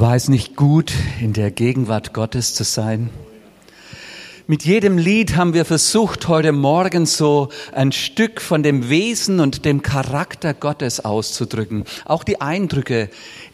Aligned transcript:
War 0.00 0.14
es 0.14 0.28
nicht 0.28 0.54
gut, 0.54 0.92
in 1.20 1.32
der 1.32 1.50
Gegenwart 1.50 2.12
Gottes 2.12 2.54
zu 2.54 2.62
sein? 2.62 3.10
Mit 4.46 4.64
jedem 4.64 4.96
Lied 4.96 5.34
haben 5.34 5.54
wir 5.54 5.64
versucht, 5.64 6.28
heute 6.28 6.52
Morgen 6.52 7.04
so 7.04 7.48
ein 7.72 7.90
Stück 7.90 8.40
von 8.40 8.62
dem 8.62 8.90
Wesen 8.90 9.40
und 9.40 9.64
dem 9.64 9.82
Charakter 9.82 10.54
Gottes 10.54 11.04
auszudrücken. 11.04 11.82
Auch 12.04 12.22
die 12.22 12.40
Eindrücke. 12.40 13.10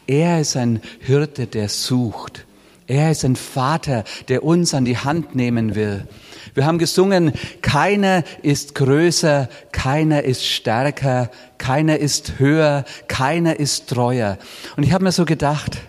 Er 0.07 0.39
ist 0.39 0.55
ein 0.55 0.83
Hirte, 1.01 1.47
der 1.47 1.71
sucht. 1.71 2.45
Er 2.87 3.11
ist 3.11 3.25
ein 3.25 3.37
Vater, 3.37 4.05
der 4.29 4.45
uns 4.45 4.75
an 4.75 4.85
die 4.85 4.99
Hand 4.99 5.35
nehmen 5.35 5.75
will. 5.75 6.07
Wir 6.53 6.67
haben 6.67 6.77
gesungen, 6.77 7.33
keiner 7.63 8.23
ist 8.43 8.75
größer, 8.75 9.49
keiner 9.73 10.25
ist 10.25 10.45
stärker, 10.45 11.31
keiner 11.57 11.97
ist 11.97 12.39
höher, 12.39 12.85
keiner 13.09 13.59
ist 13.59 13.89
treuer. 13.89 14.37
Und 14.77 14.83
ich 14.83 14.93
habe 14.93 15.05
mir 15.05 15.13
so 15.13 15.25
gedacht, 15.25 15.81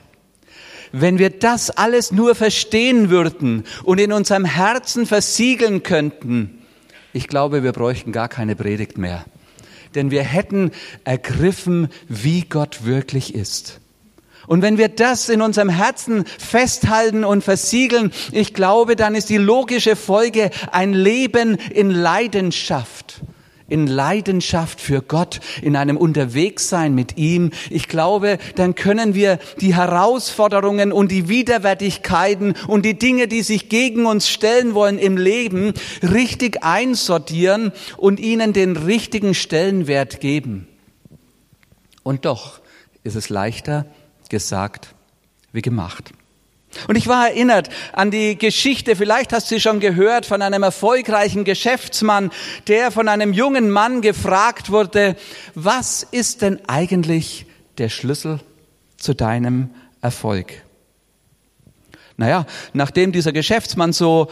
wenn 1.02 1.20
wir 1.20 1.30
das 1.30 1.72
alles 1.72 2.12
nur 2.12 2.36
verstehen 2.36 3.10
würden 3.10 3.66
und 3.84 4.00
in 4.00 4.14
unserem 4.14 4.46
Herzen 4.46 5.06
versiegeln 5.06 5.84
könnten, 5.84 6.62
ich 7.12 7.28
glaube, 7.28 7.64
wir 7.64 7.74
bräuchten 7.74 8.14
gar 8.14 8.30
keine 8.30 8.56
Predigt 8.56 8.98
mehr. 8.98 9.26
Denn 9.94 10.10
wir 10.10 10.24
hätten 10.24 10.72
ergriffen, 11.04 11.90
wie 12.08 12.42
Gott 12.42 12.86
wirklich 12.86 13.36
ist. 13.36 13.80
Und 14.48 14.62
wenn 14.62 14.78
wir 14.78 14.90
das 14.90 15.28
in 15.30 15.42
unserem 15.42 15.70
Herzen 15.70 16.26
festhalten 16.26 17.24
und 17.24 17.44
versiegeln, 17.44 18.12
ich 18.32 18.54
glaube, 18.54 18.96
dann 18.96 19.16
ist 19.16 19.30
die 19.30 19.38
logische 19.38 19.96
Folge 19.96 20.50
ein 20.72 20.94
Leben 20.94 21.56
in 21.56 21.90
Leidenschaft 21.90 23.22
in 23.68 23.88
Leidenschaft 23.88 24.80
für 24.80 25.02
Gott, 25.02 25.40
in 25.62 25.76
einem 25.76 25.98
Unterwegssein 25.98 26.94
mit 26.94 27.18
ihm. 27.18 27.52
Ich 27.70 27.88
glaube, 27.88 28.38
dann 28.56 28.76
können 28.76 29.16
wir 29.16 29.40
die 29.60 29.76
Herausforderungen 29.76 30.92
und 30.92 31.12
die 31.12 31.28
Widerwärtigkeiten 31.30 32.56
und 32.68 32.86
die 32.86 32.98
Dinge, 32.98 33.28
die 33.28 33.42
sich 33.42 33.70
gegen 33.70 34.06
uns 34.06 34.30
stellen 34.30 34.74
wollen 34.74 35.00
im 35.00 35.18
Leben, 35.18 35.74
richtig 36.02 36.64
einsortieren 36.64 37.72
und 37.98 38.20
ihnen 38.20 38.54
den 38.54 38.78
richtigen 38.78 39.34
Stellenwert 39.34 40.20
geben. 40.20 40.68
Und 42.04 42.26
doch 42.26 42.62
ist 43.04 43.16
es 43.16 43.30
leichter 43.30 43.86
gesagt 44.30 44.94
wie 45.52 45.62
gemacht. 45.62 46.12
Und 46.88 46.98
ich 46.98 47.08
war 47.08 47.30
erinnert 47.30 47.70
an 47.94 48.12
die 48.12 48.38
Geschichte, 48.38 48.96
vielleicht 48.96 49.34
hast 49.34 49.50
du 49.50 49.56
sie 49.56 49.62
schon 49.62 49.80
gehört, 49.80 50.26
von 50.26 50.42
einem 50.42 50.64
erfolgreichen 50.64 51.44
Geschäftsmann, 51.44 52.32
der 52.68 52.92
von 52.92 53.08
einem 53.08 53.34
jungen 53.34 53.72
Mann 53.72 54.02
gefragt 54.02 54.72
wurde, 54.72 55.16
was 55.54 56.04
ist 56.04 56.42
denn 56.42 56.60
eigentlich 56.68 57.46
der 57.78 57.90
Schlüssel 57.90 58.40
zu 58.98 59.14
deinem 59.14 59.70
Erfolg? 60.02 60.64
Naja, 62.18 62.46
nachdem 62.74 63.12
dieser 63.12 63.34
Geschäftsmann 63.34 63.92
so 63.92 64.30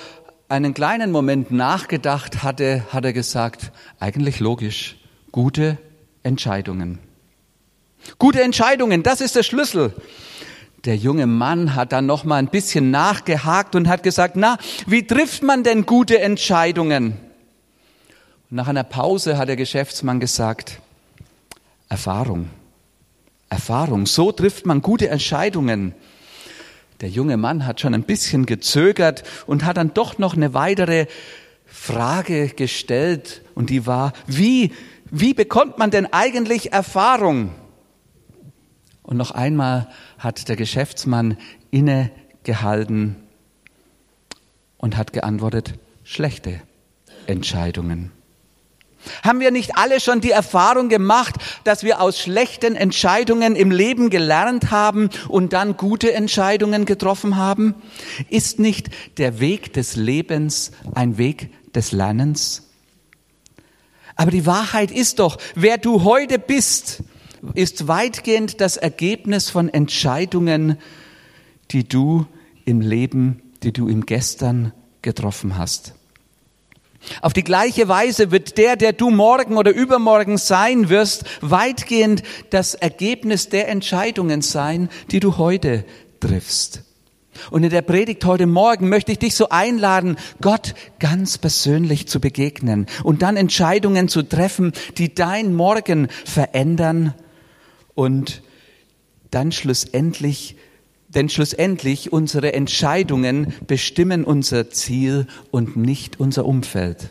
einen 0.48 0.74
kleinen 0.74 1.12
Moment 1.12 1.52
nachgedacht 1.52 2.44
hatte, 2.44 2.84
hat 2.92 3.06
er 3.06 3.14
gesagt, 3.14 3.72
eigentlich 4.00 4.40
logisch, 4.40 4.98
gute 5.32 5.78
Entscheidungen. 6.22 7.00
Gute 8.20 8.42
Entscheidungen, 8.42 9.04
das 9.04 9.22
ist 9.22 9.36
der 9.36 9.44
Schlüssel. 9.44 9.94
Der 10.86 10.98
junge 10.98 11.28
Mann 11.28 11.76
hat 11.76 11.94
dann 11.94 12.06
noch 12.06 12.26
mal 12.26 12.36
ein 12.36 12.50
bisschen 12.50 12.92
nachgehakt 12.92 13.76
und 13.76 13.88
hat 13.88 14.04
gesagt, 14.04 14.36
na, 14.36 14.58
wie 14.86 15.08
trifft 15.08 15.42
man 15.42 15.64
denn 15.64 15.86
gute 15.86 16.20
Entscheidungen? 16.20 17.14
Und 18.50 18.58
nach 18.58 18.68
einer 18.68 18.84
Pause 18.84 19.38
hat 19.38 19.48
der 19.48 19.56
Geschäftsmann 19.56 20.20
gesagt, 20.20 20.82
Erfahrung. 21.88 22.50
Erfahrung, 23.50 24.08
so 24.08 24.32
trifft 24.34 24.66
man 24.66 24.82
gute 24.82 25.10
Entscheidungen. 25.10 25.94
Der 27.00 27.10
junge 27.10 27.38
Mann 27.38 27.66
hat 27.66 27.80
schon 27.80 27.94
ein 27.94 28.04
bisschen 28.04 28.46
gezögert 28.46 29.24
und 29.46 29.64
hat 29.64 29.78
dann 29.78 29.94
doch 29.94 30.18
noch 30.18 30.36
eine 30.36 30.54
weitere 30.54 31.06
Frage 31.66 32.50
gestellt 32.50 33.42
und 33.56 33.70
die 33.70 33.86
war, 33.86 34.12
wie, 34.28 34.74
wie 35.10 35.34
bekommt 35.34 35.78
man 35.78 35.92
denn 35.92 36.12
eigentlich 36.12 36.74
Erfahrung? 36.74 37.52
Und 39.04 39.18
noch 39.18 39.32
einmal 39.32 39.90
hat 40.18 40.48
der 40.50 40.56
Geschäftsmann 40.56 41.38
innegehalten 41.72 43.18
und 44.78 44.98
hat 44.98 45.14
geantwortet, 45.14 45.76
schlechte 46.04 46.62
Entscheidungen. 47.28 48.12
Haben 49.22 49.40
wir 49.42 49.52
nicht 49.52 49.76
alle 49.76 50.00
schon 50.00 50.22
die 50.22 50.32
Erfahrung 50.32 50.88
gemacht, 50.88 51.36
dass 51.64 51.84
wir 51.84 52.02
aus 52.02 52.20
schlechten 52.20 52.76
Entscheidungen 52.76 53.56
im 53.56 53.70
Leben 53.72 54.10
gelernt 54.10 54.72
haben 54.72 55.10
und 55.28 55.54
dann 55.54 55.76
gute 55.76 56.14
Entscheidungen 56.14 56.86
getroffen 56.86 57.36
haben? 57.36 57.76
Ist 58.30 58.60
nicht 58.60 58.90
der 59.18 59.40
Weg 59.40 59.74
des 59.74 59.96
Lebens 59.96 60.72
ein 60.96 61.18
Weg 61.18 61.50
des 61.74 61.92
Lernens? 61.92 62.70
Aber 64.16 64.32
die 64.32 64.46
Wahrheit 64.46 64.92
ist 64.92 65.20
doch, 65.20 65.38
wer 65.56 65.78
du 65.78 66.04
heute 66.04 66.40
bist, 66.40 67.04
ist 67.54 67.88
weitgehend 67.88 68.62
das 68.62 68.78
Ergebnis 68.78 69.50
von 69.50 69.70
Entscheidungen, 69.70 70.78
die 71.72 71.88
du 71.88 72.26
im 72.66 72.82
Leben, 72.82 73.42
die 73.64 73.74
du 73.74 73.88
im 73.88 74.06
Gestern 74.06 74.74
getroffen 75.02 75.58
hast. 75.58 75.94
Auf 77.22 77.34
die 77.34 77.44
gleiche 77.44 77.90
Weise 77.90 78.32
wird 78.32 78.58
der, 78.58 78.78
der 78.78 78.94
du 78.94 79.10
morgen 79.10 79.58
oder 79.58 79.74
übermorgen 79.74 80.38
sein 80.38 80.88
wirst, 80.88 81.26
weitgehend 81.42 82.24
das 82.50 82.76
Ergebnis 82.76 83.50
der 83.50 83.68
Entscheidungen 83.68 84.42
sein, 84.42 84.90
die 85.12 85.20
du 85.20 85.38
heute 85.38 85.84
triffst. 86.22 86.84
Und 87.52 87.64
in 87.64 87.72
der 87.72 87.82
Predigt 87.82 88.24
heute 88.26 88.46
Morgen 88.46 88.90
möchte 88.90 89.12
ich 89.12 89.20
dich 89.20 89.36
so 89.36 89.50
einladen, 89.50 90.18
Gott 90.40 90.76
ganz 91.00 91.38
persönlich 91.38 92.08
zu 92.08 92.22
begegnen 92.22 92.86
und 93.04 93.22
dann 93.22 93.38
Entscheidungen 93.38 94.08
zu 94.08 94.22
treffen, 94.22 94.72
die 94.98 95.14
dein 95.14 95.54
Morgen 95.54 96.08
verändern 96.26 97.16
und 97.96 98.42
dann 99.32 99.52
schlussendlich, 99.52 100.56
denn 101.10 101.30
schlussendlich 101.30 102.12
unsere 102.14 102.54
Entscheidungen 102.54 103.54
bestimmen 103.68 104.24
unser 104.24 104.70
Ziel 104.70 105.28
und 105.52 105.76
nicht 105.76 106.20
unser 106.20 106.46
Umfeld. 106.46 107.10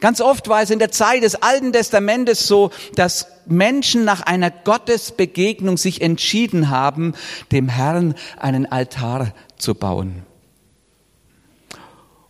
Ganz 0.00 0.22
oft 0.22 0.48
war 0.48 0.62
es 0.62 0.70
in 0.70 0.78
der 0.78 0.90
Zeit 0.90 1.22
des 1.22 1.36
Alten 1.36 1.72
Testamentes 1.72 2.46
so, 2.46 2.70
dass 2.94 3.26
Menschen 3.46 4.04
nach 4.04 4.22
einer 4.22 4.50
Gottesbegegnung 4.50 5.76
sich 5.76 6.00
entschieden 6.00 6.70
haben, 6.70 7.14
dem 7.52 7.68
Herrn 7.68 8.14
einen 8.38 8.64
Altar 8.64 9.34
zu 9.58 9.74
bauen. 9.74 10.22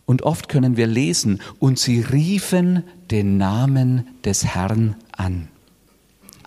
Und 0.05 0.23
oft 0.23 0.49
können 0.49 0.75
wir 0.75 0.87
lesen, 0.87 1.41
und 1.59 1.79
sie 1.79 2.01
riefen 2.01 2.83
den 3.09 3.37
Namen 3.37 4.07
des 4.25 4.43
Herrn 4.43 4.97
an. 5.13 5.47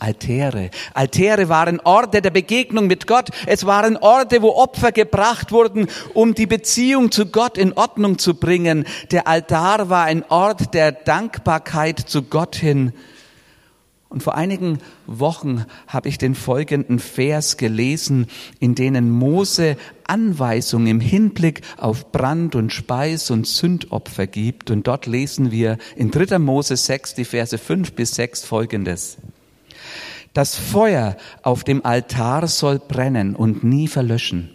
Altäre. 0.05 0.71
Altäre 0.93 1.49
waren 1.49 1.81
Orte 1.81 2.21
der 2.21 2.31
Begegnung 2.31 2.87
mit 2.89 3.07
Gott. 3.07 3.31
Es 3.47 3.65
waren 3.65 3.97
Orte, 3.97 4.43
wo 4.43 4.51
Opfer 4.51 4.93
gebracht 4.93 5.51
wurden, 5.51 5.89
um 6.13 6.35
die 6.35 6.47
Beziehung 6.47 7.11
zu 7.11 7.27
Gott 7.27 7.57
in 7.57 7.73
Ordnung 7.73 8.19
zu 8.19 8.35
bringen. 8.35 8.85
Der 9.13 9.27
Altar 9.27 9.89
war 9.89 10.05
ein 10.05 10.23
Ort 10.29 10.75
der 10.75 10.93
Dankbarkeit 10.93 11.99
zu 11.99 12.21
Gott 12.21 12.55
hin. 12.55 12.93
Und 14.11 14.23
vor 14.23 14.35
einigen 14.35 14.79
Wochen 15.07 15.65
habe 15.89 16.11
ich 16.11 16.19
den 16.19 16.35
folgenden 16.35 16.99
Vers 16.99 17.57
gelesen, 17.57 18.27
in 18.61 18.75
denen 18.75 19.11
Mose 19.11 19.79
Anweisungen 20.07 20.87
im 20.87 21.01
Hinblick 21.01 21.63
auf 21.79 22.13
Brand- 22.13 22.55
und 22.55 22.75
Speis- 22.75 23.31
und 23.31 23.47
Sündopfer 23.47 24.27
gibt. 24.27 24.71
Und 24.71 24.87
dort 24.87 25.07
lesen 25.07 25.51
wir 25.51 25.79
in 25.97 26.11
3. 26.11 26.39
Mose 26.39 26.77
6, 26.77 27.15
die 27.15 27.25
Verse 27.25 27.57
5 27.57 27.95
bis 27.95 28.15
6 28.17 28.45
folgendes. 28.45 29.17
Das 30.35 30.57
Feuer 30.57 31.17
auf 31.43 31.63
dem 31.63 31.87
Altar 31.87 32.49
soll 32.49 32.81
brennen 32.81 33.37
und 33.37 33.63
nie 33.63 33.87
verlöschen. 33.87 34.51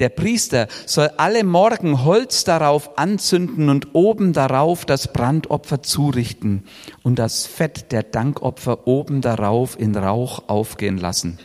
Der 0.00 0.08
Priester 0.08 0.68
soll 0.86 1.10
alle 1.18 1.44
Morgen 1.44 2.04
Holz 2.04 2.44
darauf 2.44 2.98
anzünden 2.98 3.68
und 3.68 3.94
oben 3.94 4.32
darauf 4.32 4.86
das 4.86 5.12
Brandopfer 5.12 5.82
zurichten 5.82 6.64
und 7.02 7.18
das 7.18 7.46
Fett 7.46 7.92
der 7.92 8.02
Dankopfer 8.02 8.86
oben 8.86 9.20
darauf 9.20 9.78
in 9.78 9.94
Rauch 9.94 10.48
aufgehen 10.48 10.96
lassen. 10.96 11.38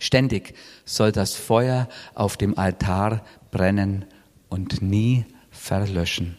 Ständig 0.00 0.54
soll 0.84 1.12
das 1.12 1.34
Feuer 1.34 1.88
auf 2.14 2.36
dem 2.36 2.58
Altar 2.58 3.24
brennen 3.52 4.04
und 4.48 4.82
nie 4.82 5.24
verlöschen. 5.50 6.36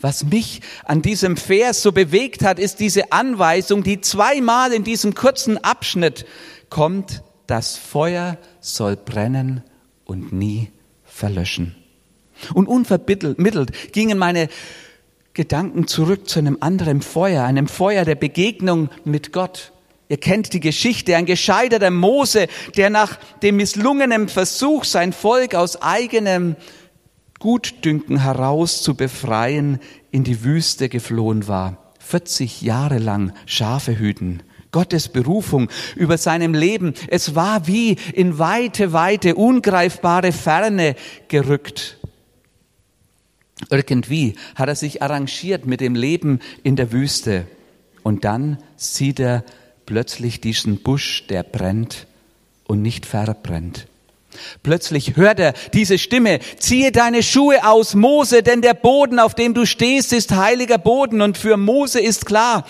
Was 0.00 0.24
mich 0.24 0.60
an 0.84 1.02
diesem 1.02 1.36
Vers 1.36 1.82
so 1.82 1.92
bewegt 1.92 2.44
hat, 2.44 2.58
ist 2.58 2.80
diese 2.80 3.12
Anweisung, 3.12 3.82
die 3.82 4.00
zweimal 4.00 4.72
in 4.72 4.84
diesem 4.84 5.14
kurzen 5.14 5.58
Abschnitt 5.58 6.26
kommt, 6.70 7.22
das 7.46 7.76
Feuer 7.76 8.36
soll 8.60 8.96
brennen 8.96 9.62
und 10.04 10.32
nie 10.32 10.70
verlöschen. 11.04 11.74
Und 12.54 12.68
unvermittelt 12.68 13.92
gingen 13.92 14.18
meine 14.18 14.48
Gedanken 15.34 15.86
zurück 15.86 16.28
zu 16.28 16.38
einem 16.38 16.58
anderen 16.60 17.00
Feuer, 17.00 17.44
einem 17.44 17.68
Feuer 17.68 18.04
der 18.04 18.14
Begegnung 18.16 18.90
mit 19.04 19.32
Gott. 19.32 19.72
Ihr 20.08 20.16
kennt 20.16 20.52
die 20.52 20.60
Geschichte, 20.60 21.16
ein 21.16 21.26
gescheiterter 21.26 21.90
Mose, 21.90 22.48
der 22.76 22.90
nach 22.90 23.18
dem 23.42 23.56
misslungenen 23.56 24.28
Versuch, 24.28 24.84
sein 24.84 25.12
Volk 25.12 25.54
aus 25.54 25.82
eigenem 25.82 26.56
Gutdünken 27.38 28.22
heraus 28.22 28.82
zu 28.82 28.94
befreien, 28.94 29.78
in 30.10 30.24
die 30.24 30.42
Wüste 30.44 30.88
geflohen 30.88 31.46
war. 31.48 31.92
40 32.00 32.62
Jahre 32.62 32.98
lang 32.98 33.32
Schafe 33.46 33.98
hüten. 33.98 34.42
Gottes 34.70 35.08
Berufung 35.08 35.68
über 35.96 36.18
seinem 36.18 36.54
Leben. 36.54 36.94
Es 37.08 37.34
war 37.34 37.66
wie 37.66 37.96
in 38.12 38.38
weite, 38.38 38.92
weite, 38.92 39.34
ungreifbare 39.34 40.32
Ferne 40.32 40.94
gerückt. 41.28 41.98
Irgendwie 43.70 44.34
hat 44.54 44.68
er 44.68 44.76
sich 44.76 45.02
arrangiert 45.02 45.66
mit 45.66 45.80
dem 45.80 45.94
Leben 45.94 46.40
in 46.62 46.76
der 46.76 46.92
Wüste. 46.92 47.46
Und 48.02 48.24
dann 48.24 48.58
sieht 48.76 49.20
er 49.20 49.44
plötzlich 49.86 50.40
diesen 50.40 50.82
Busch, 50.82 51.26
der 51.28 51.42
brennt 51.42 52.06
und 52.64 52.82
nicht 52.82 53.06
verbrennt. 53.06 53.86
Plötzlich 54.62 55.16
hört 55.16 55.40
er 55.40 55.54
diese 55.72 55.98
Stimme, 55.98 56.40
ziehe 56.58 56.92
deine 56.92 57.22
Schuhe 57.22 57.66
aus, 57.66 57.94
Mose, 57.94 58.42
denn 58.42 58.62
der 58.62 58.74
Boden, 58.74 59.18
auf 59.18 59.34
dem 59.34 59.54
du 59.54 59.66
stehst, 59.66 60.12
ist 60.12 60.32
heiliger 60.32 60.78
Boden. 60.78 61.20
Und 61.20 61.38
für 61.38 61.56
Mose 61.56 62.00
ist 62.00 62.26
klar, 62.26 62.66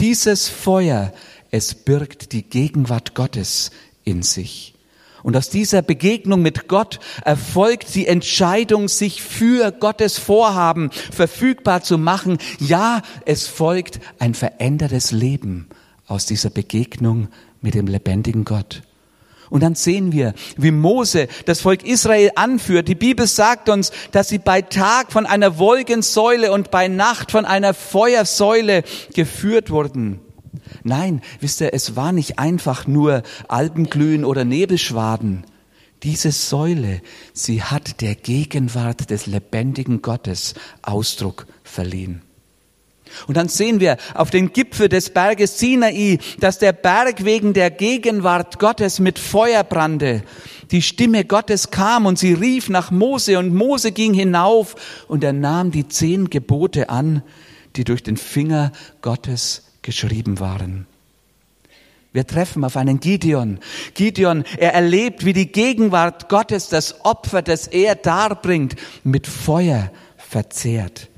dieses 0.00 0.48
Feuer, 0.48 1.12
es 1.50 1.74
birgt 1.74 2.32
die 2.32 2.42
Gegenwart 2.42 3.14
Gottes 3.14 3.70
in 4.04 4.22
sich. 4.22 4.72
Und 5.22 5.36
aus 5.36 5.50
dieser 5.50 5.82
Begegnung 5.82 6.42
mit 6.42 6.68
Gott 6.68 6.98
erfolgt 7.24 7.94
die 7.94 8.06
Entscheidung, 8.06 8.88
sich 8.88 9.22
für 9.22 9.70
Gottes 9.70 10.18
Vorhaben 10.18 10.90
verfügbar 10.90 11.82
zu 11.82 11.96
machen. 11.98 12.38
Ja, 12.58 13.02
es 13.24 13.46
folgt 13.46 14.00
ein 14.18 14.34
verändertes 14.34 15.12
Leben 15.12 15.68
aus 16.06 16.26
dieser 16.26 16.50
Begegnung 16.50 17.28
mit 17.60 17.74
dem 17.74 17.86
lebendigen 17.86 18.44
Gott. 18.44 18.82
Und 19.52 19.62
dann 19.62 19.74
sehen 19.74 20.12
wir, 20.12 20.32
wie 20.56 20.70
Mose 20.70 21.28
das 21.44 21.60
Volk 21.60 21.84
Israel 21.84 22.30
anführt. 22.36 22.88
Die 22.88 22.94
Bibel 22.94 23.26
sagt 23.26 23.68
uns, 23.68 23.92
dass 24.10 24.30
sie 24.30 24.38
bei 24.38 24.62
Tag 24.62 25.12
von 25.12 25.26
einer 25.26 25.58
Wolkensäule 25.58 26.52
und 26.52 26.70
bei 26.70 26.88
Nacht 26.88 27.30
von 27.30 27.44
einer 27.44 27.74
Feuersäule 27.74 28.82
geführt 29.14 29.68
wurden. 29.68 30.20
Nein, 30.84 31.20
wisst 31.40 31.60
ihr, 31.60 31.74
es 31.74 31.96
war 31.96 32.12
nicht 32.12 32.38
einfach 32.38 32.86
nur 32.86 33.24
Alpenglühen 33.46 34.24
oder 34.24 34.46
Nebelschwaden. 34.46 35.44
Diese 36.02 36.32
Säule, 36.32 37.02
sie 37.34 37.62
hat 37.62 38.00
der 38.00 38.14
Gegenwart 38.14 39.10
des 39.10 39.26
lebendigen 39.26 40.00
Gottes 40.00 40.54
Ausdruck 40.80 41.46
verliehen. 41.62 42.22
Und 43.26 43.36
dann 43.36 43.48
sehen 43.48 43.80
wir 43.80 43.96
auf 44.14 44.30
den 44.30 44.52
Gipfel 44.52 44.88
des 44.88 45.10
Berges 45.10 45.58
Sinai, 45.58 46.18
dass 46.40 46.58
der 46.58 46.72
Berg 46.72 47.24
wegen 47.24 47.52
der 47.52 47.70
Gegenwart 47.70 48.58
Gottes 48.58 48.98
mit 48.98 49.18
Feuer 49.18 49.64
brannte. 49.64 50.22
Die 50.70 50.82
Stimme 50.82 51.24
Gottes 51.24 51.70
kam 51.70 52.06
und 52.06 52.18
sie 52.18 52.32
rief 52.32 52.68
nach 52.68 52.90
Mose 52.90 53.38
und 53.38 53.54
Mose 53.54 53.92
ging 53.92 54.14
hinauf 54.14 54.74
und 55.08 55.22
er 55.22 55.32
nahm 55.32 55.70
die 55.70 55.88
zehn 55.88 56.30
Gebote 56.30 56.88
an, 56.88 57.22
die 57.76 57.84
durch 57.84 58.02
den 58.02 58.16
Finger 58.16 58.72
Gottes 59.02 59.64
geschrieben 59.82 60.40
waren. 60.40 60.86
Wir 62.12 62.26
treffen 62.26 62.62
auf 62.64 62.76
einen 62.76 63.00
Gideon. 63.00 63.58
Gideon, 63.94 64.44
er 64.58 64.74
erlebt, 64.74 65.24
wie 65.24 65.32
die 65.32 65.50
Gegenwart 65.50 66.28
Gottes 66.28 66.68
das 66.68 67.04
Opfer, 67.04 67.40
das 67.40 67.66
er 67.66 67.94
darbringt, 67.94 68.76
mit 69.02 69.26
Feuer 69.26 69.90
verzehrt. 70.18 71.08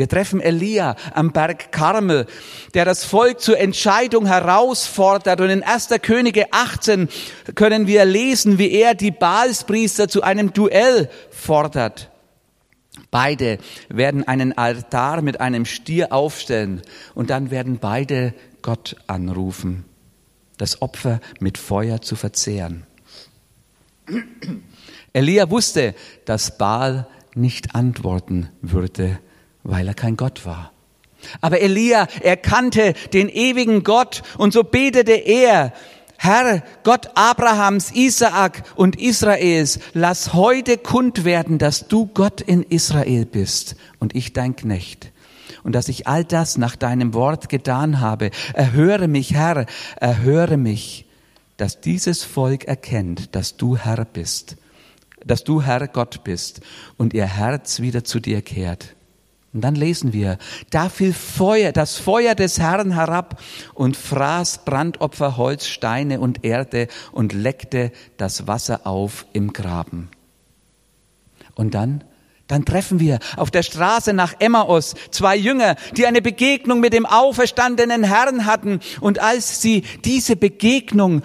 Wir 0.00 0.08
treffen 0.08 0.40
Elia 0.40 0.96
am 1.12 1.30
Berg 1.30 1.72
Karmel, 1.72 2.24
der 2.72 2.86
das 2.86 3.04
Volk 3.04 3.38
zur 3.38 3.58
Entscheidung 3.58 4.24
herausfordert. 4.24 5.42
Und 5.42 5.50
in 5.50 5.62
1. 5.62 5.90
Könige 6.00 6.54
18 6.54 7.10
können 7.54 7.86
wir 7.86 8.06
lesen, 8.06 8.58
wie 8.58 8.70
er 8.70 8.94
die 8.94 9.10
Baalspriester 9.10 10.08
zu 10.08 10.22
einem 10.22 10.54
Duell 10.54 11.10
fordert. 11.30 12.08
Beide 13.10 13.58
werden 13.90 14.26
einen 14.26 14.56
Altar 14.56 15.20
mit 15.20 15.42
einem 15.42 15.66
Stier 15.66 16.14
aufstellen 16.14 16.80
und 17.14 17.28
dann 17.28 17.50
werden 17.50 17.76
beide 17.78 18.32
Gott 18.62 18.96
anrufen, 19.06 19.84
das 20.56 20.80
Opfer 20.80 21.20
mit 21.40 21.58
Feuer 21.58 22.00
zu 22.00 22.16
verzehren. 22.16 22.86
Elia 25.12 25.50
wusste, 25.50 25.94
dass 26.24 26.56
Baal 26.56 27.06
nicht 27.34 27.74
antworten 27.74 28.48
würde 28.62 29.18
weil 29.62 29.88
er 29.88 29.94
kein 29.94 30.16
Gott 30.16 30.46
war. 30.46 30.72
Aber 31.40 31.60
Elia 31.60 32.06
erkannte 32.22 32.94
den 33.12 33.28
ewigen 33.28 33.82
Gott 33.84 34.22
und 34.38 34.52
so 34.52 34.64
betete 34.64 35.12
er, 35.12 35.72
Herr, 36.22 36.62
Gott 36.82 37.08
Abrahams, 37.14 37.92
Isaak 37.92 38.62
und 38.76 39.00
Israels, 39.00 39.80
lass 39.94 40.34
heute 40.34 40.76
kund 40.76 41.24
werden, 41.24 41.56
dass 41.56 41.88
du 41.88 42.06
Gott 42.06 42.42
in 42.42 42.62
Israel 42.62 43.24
bist 43.24 43.74
und 44.00 44.14
ich 44.14 44.34
dein 44.34 44.54
Knecht. 44.54 45.12
Und 45.62 45.74
dass 45.74 45.88
ich 45.88 46.06
all 46.06 46.24
das 46.24 46.58
nach 46.58 46.76
deinem 46.76 47.14
Wort 47.14 47.48
getan 47.48 48.00
habe. 48.00 48.30
Erhöre 48.52 49.08
mich, 49.08 49.32
Herr, 49.32 49.64
erhöre 49.96 50.58
mich, 50.58 51.06
dass 51.56 51.80
dieses 51.80 52.22
Volk 52.22 52.64
erkennt, 52.64 53.34
dass 53.34 53.56
du 53.56 53.78
Herr 53.78 54.04
bist, 54.04 54.56
dass 55.24 55.44
du 55.44 55.62
Herr 55.62 55.88
Gott 55.88 56.22
bist 56.22 56.60
und 56.98 57.14
ihr 57.14 57.26
Herz 57.26 57.80
wieder 57.80 58.04
zu 58.04 58.20
dir 58.20 58.42
kehrt. 58.42 58.94
Und 59.52 59.62
dann 59.62 59.74
lesen 59.74 60.12
wir, 60.12 60.38
da 60.70 60.88
fiel 60.88 61.12
Feuer, 61.12 61.72
das 61.72 61.96
Feuer 61.96 62.36
des 62.36 62.60
Herrn 62.60 62.92
herab 62.92 63.42
und 63.74 63.96
fraß 63.96 64.64
Brandopfer, 64.64 65.36
Holz, 65.36 65.66
Steine 65.66 66.20
und 66.20 66.44
Erde 66.44 66.86
und 67.10 67.32
leckte 67.32 67.90
das 68.16 68.46
Wasser 68.46 68.86
auf 68.86 69.26
im 69.32 69.52
Graben. 69.52 70.08
Und 71.56 71.74
dann, 71.74 72.04
dann 72.46 72.64
treffen 72.64 73.00
wir 73.00 73.18
auf 73.36 73.50
der 73.50 73.64
Straße 73.64 74.12
nach 74.12 74.34
Emmaus 74.38 74.94
zwei 75.10 75.36
Jünger, 75.36 75.74
die 75.96 76.06
eine 76.06 76.22
Begegnung 76.22 76.78
mit 76.78 76.92
dem 76.92 77.04
auferstandenen 77.04 78.04
Herrn 78.04 78.46
hatten. 78.46 78.78
Und 79.00 79.18
als 79.18 79.60
sie 79.60 79.82
diese 80.04 80.36
Begegnung 80.36 81.22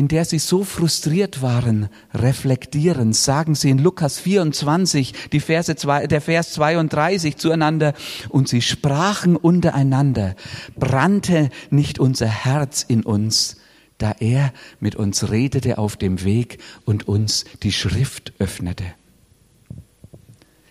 in 0.00 0.08
der 0.08 0.24
sie 0.24 0.38
so 0.38 0.64
frustriert 0.64 1.42
waren, 1.42 1.90
reflektieren, 2.14 3.12
sagen 3.12 3.54
sie 3.54 3.68
in 3.68 3.76
Lukas 3.76 4.18
24, 4.18 5.12
die 5.30 5.40
Verse 5.40 5.76
zwei, 5.76 6.06
der 6.06 6.22
Vers 6.22 6.54
32 6.54 7.36
zueinander, 7.36 7.92
und 8.30 8.48
sie 8.48 8.62
sprachen 8.62 9.36
untereinander, 9.36 10.36
brannte 10.74 11.50
nicht 11.68 11.98
unser 11.98 12.28
Herz 12.28 12.82
in 12.88 13.02
uns, 13.02 13.56
da 13.98 14.14
er 14.20 14.54
mit 14.80 14.96
uns 14.96 15.30
redete 15.30 15.76
auf 15.76 15.98
dem 15.98 16.24
Weg 16.24 16.60
und 16.86 17.06
uns 17.06 17.44
die 17.62 17.72
Schrift 17.72 18.32
öffnete. 18.38 18.84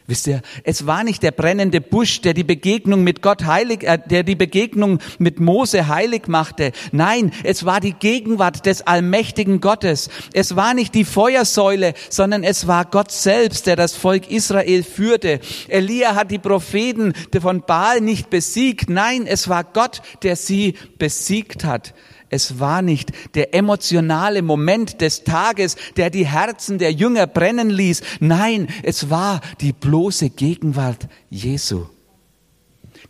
Wisst 0.09 0.25
ihr, 0.25 0.41
es 0.63 0.87
war 0.87 1.03
nicht 1.03 1.21
der 1.21 1.29
brennende 1.29 1.81
Busch, 1.81 2.21
der 2.21 2.33
die 2.33 2.43
Begegnung 2.43 3.03
mit 3.03 3.21
Gott 3.21 3.45
heilig, 3.45 3.83
äh, 3.83 3.99
der 4.03 4.23
die 4.23 4.33
Begegnung 4.33 4.97
mit 5.19 5.39
Mose 5.39 5.87
heilig 5.87 6.27
machte. 6.27 6.71
Nein, 6.91 7.31
es 7.43 7.63
war 7.63 7.79
die 7.79 7.93
Gegenwart 7.93 8.65
des 8.65 8.81
allmächtigen 8.81 9.61
Gottes. 9.61 10.09
Es 10.33 10.55
war 10.55 10.73
nicht 10.73 10.95
die 10.95 11.05
Feuersäule, 11.05 11.93
sondern 12.09 12.43
es 12.43 12.65
war 12.65 12.85
Gott 12.85 13.11
selbst, 13.11 13.67
der 13.67 13.75
das 13.75 13.95
Volk 13.95 14.31
Israel 14.31 14.81
führte. 14.81 15.41
Elia 15.67 16.15
hat 16.15 16.31
die 16.31 16.39
Propheten 16.39 17.13
von 17.39 17.61
Baal 17.61 18.01
nicht 18.01 18.31
besiegt. 18.31 18.89
Nein, 18.89 19.27
es 19.27 19.47
war 19.47 19.63
Gott, 19.63 20.01
der 20.23 20.35
sie 20.35 20.73
besiegt 20.97 21.65
hat. 21.65 21.93
Es 22.29 22.59
war 22.59 22.81
nicht 22.81 23.11
der 23.33 23.53
emotionale 23.55 24.41
Moment 24.41 25.01
des 25.01 25.23
Tages, 25.23 25.75
der 25.97 26.09
die 26.09 26.27
Herzen 26.27 26.77
der 26.77 26.91
Jünger 26.91 27.25
brennen 27.25 27.69
ließ. 27.69 28.01
Nein, 28.19 28.67
es 28.83 29.09
war 29.09 29.41
die 29.61 29.73
bloße 29.73 30.29
Gegenwart 30.29 31.07
Jesu. 31.29 31.85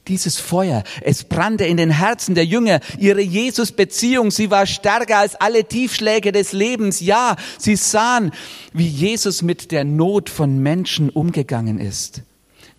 Dieses 0.08 0.38
Feuer, 0.38 0.84
es 1.02 1.24
brannte 1.24 1.66
in 1.66 1.78
den 1.78 1.92
Herzen 1.92 2.34
der 2.34 2.46
Jünger. 2.46 2.80
Ihre 2.98 3.22
Jesus-Beziehung, 3.22 4.32
sie 4.32 4.50
war 4.50 4.66
stärker 4.66 5.18
als 5.18 5.36
alle 5.36 5.66
Tiefschläge 5.66 6.32
des 6.32 6.54
Lebens. 6.54 7.00
Ja, 7.00 7.36
sie 7.58 7.76
sahen, 7.76 8.32
wie 8.74 8.88
Jesus 8.88 9.42
mit 9.42 9.72
der 9.72 9.84
Not 9.84 10.30
von 10.30 10.60
Menschen 10.60 11.10
umgegangen 11.10 11.80
ist 11.80 12.24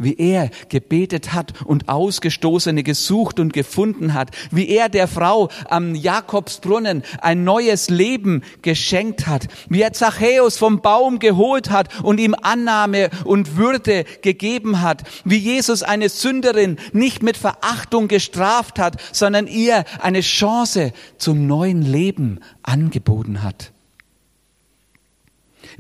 wie 0.01 0.17
er 0.19 0.51
gebetet 0.69 1.33
hat 1.33 1.53
und 1.65 1.89
Ausgestoßene 1.89 2.83
gesucht 2.83 3.39
und 3.39 3.53
gefunden 3.53 4.15
hat, 4.15 4.31
wie 4.51 4.69
er 4.69 4.89
der 4.89 5.07
Frau 5.07 5.49
am 5.69 5.95
Jakobsbrunnen 5.95 7.05
ein 7.21 7.45
neues 7.45 7.89
Leben 7.89 8.43
geschenkt 8.63 9.27
hat, 9.27 9.47
wie 9.69 9.83
er 9.83 9.93
Zachäus 9.93 10.59
vom 10.59 10.81
Baum 10.81 11.19
geholt 11.21 11.71
hat 11.71 12.03
und 12.03 12.19
ihm 12.19 12.35
Annahme 12.41 13.11
und 13.25 13.57
Würde 13.57 14.05
gegeben 14.23 14.81
hat, 14.81 15.05
wie 15.25 15.37
Jesus 15.37 15.83
eine 15.83 16.09
Sünderin 16.09 16.79
nicht 16.93 17.23
mit 17.23 17.37
Verachtung 17.37 18.09
gestraft 18.09 18.79
hat, 18.79 18.97
sondern 19.13 19.47
ihr 19.47 19.85
eine 20.01 20.21
Chance 20.21 20.93
zum 21.19 21.47
neuen 21.47 21.83
Leben 21.83 22.41
angeboten 22.63 23.43
hat. 23.43 23.73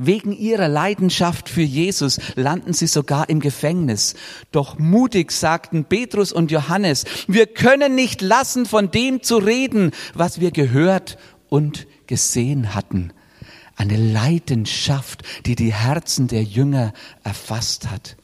Wegen 0.02 0.32
ihrer 0.32 0.68
Leidenschaft 0.68 1.50
für 1.50 1.60
Jesus 1.60 2.18
landen 2.34 2.72
sie 2.72 2.86
sogar 2.86 3.28
im 3.28 3.38
Gefängnis. 3.38 4.14
Doch 4.50 4.78
mutig 4.78 5.30
sagten 5.30 5.84
Petrus 5.84 6.32
und 6.32 6.50
Johannes, 6.50 7.04
wir 7.28 7.46
können 7.46 7.96
nicht 7.96 8.22
lassen, 8.22 8.64
von 8.64 8.90
dem 8.90 9.22
zu 9.22 9.36
reden, 9.36 9.90
was 10.14 10.40
wir 10.40 10.52
gehört 10.52 11.18
und 11.50 11.86
gesehen 12.06 12.74
hatten. 12.74 13.12
Eine 13.76 13.98
Leidenschaft, 13.98 15.22
die 15.44 15.54
die 15.54 15.74
Herzen 15.74 16.28
der 16.28 16.44
Jünger 16.44 16.94
erfasst 17.22 17.90
hat. 17.90 18.16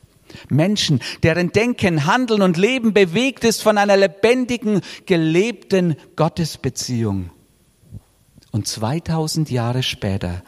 Menschen, 0.48 1.00
deren 1.24 1.52
Denken, 1.52 2.06
Handeln 2.06 2.40
und 2.40 2.56
Leben 2.56 2.94
bewegt 2.94 3.44
ist 3.44 3.62
von 3.62 3.76
einer 3.76 3.98
lebendigen, 3.98 4.80
gelebten 5.04 5.96
Gottesbeziehung. 6.16 7.32
Und 8.50 8.66
2000 8.66 9.50
Jahre 9.50 9.82
später 9.82 10.42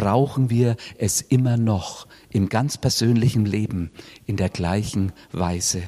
brauchen 0.00 0.48
wir 0.48 0.76
es 0.96 1.20
immer 1.20 1.58
noch 1.58 2.06
im 2.30 2.48
ganz 2.48 2.78
persönlichen 2.78 3.44
Leben 3.44 3.90
in 4.24 4.38
der 4.38 4.48
gleichen 4.48 5.12
Weise. 5.30 5.82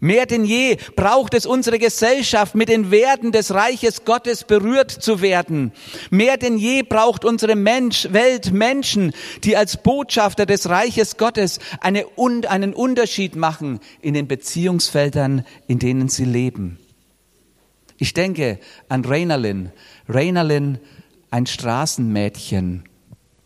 Mehr 0.00 0.24
denn 0.24 0.46
je 0.46 0.78
braucht 0.96 1.34
es 1.34 1.44
unsere 1.44 1.78
Gesellschaft, 1.78 2.54
mit 2.54 2.70
den 2.70 2.90
Werten 2.90 3.30
des 3.30 3.52
Reiches 3.52 4.06
Gottes 4.06 4.44
berührt 4.44 4.90
zu 4.90 5.20
werden. 5.20 5.72
Mehr 6.08 6.38
denn 6.38 6.56
je 6.56 6.82
braucht 6.82 7.26
unsere 7.26 7.56
Mensch, 7.56 8.08
Welt 8.10 8.54
Menschen, 8.54 9.12
die 9.44 9.54
als 9.54 9.82
Botschafter 9.82 10.46
des 10.46 10.70
Reiches 10.70 11.18
Gottes 11.18 11.58
eine, 11.82 12.06
einen 12.48 12.72
Unterschied 12.72 13.36
machen 13.36 13.80
in 14.00 14.14
den 14.14 14.28
Beziehungsfeldern, 14.28 15.44
in 15.66 15.78
denen 15.78 16.08
sie 16.08 16.24
leben. 16.24 16.78
Ich 17.98 18.14
denke 18.14 18.58
an 18.88 19.04
Rainalyn. 19.04 19.72
Rainalyn, 20.08 20.78
ein 21.30 21.44
Straßenmädchen 21.44 22.84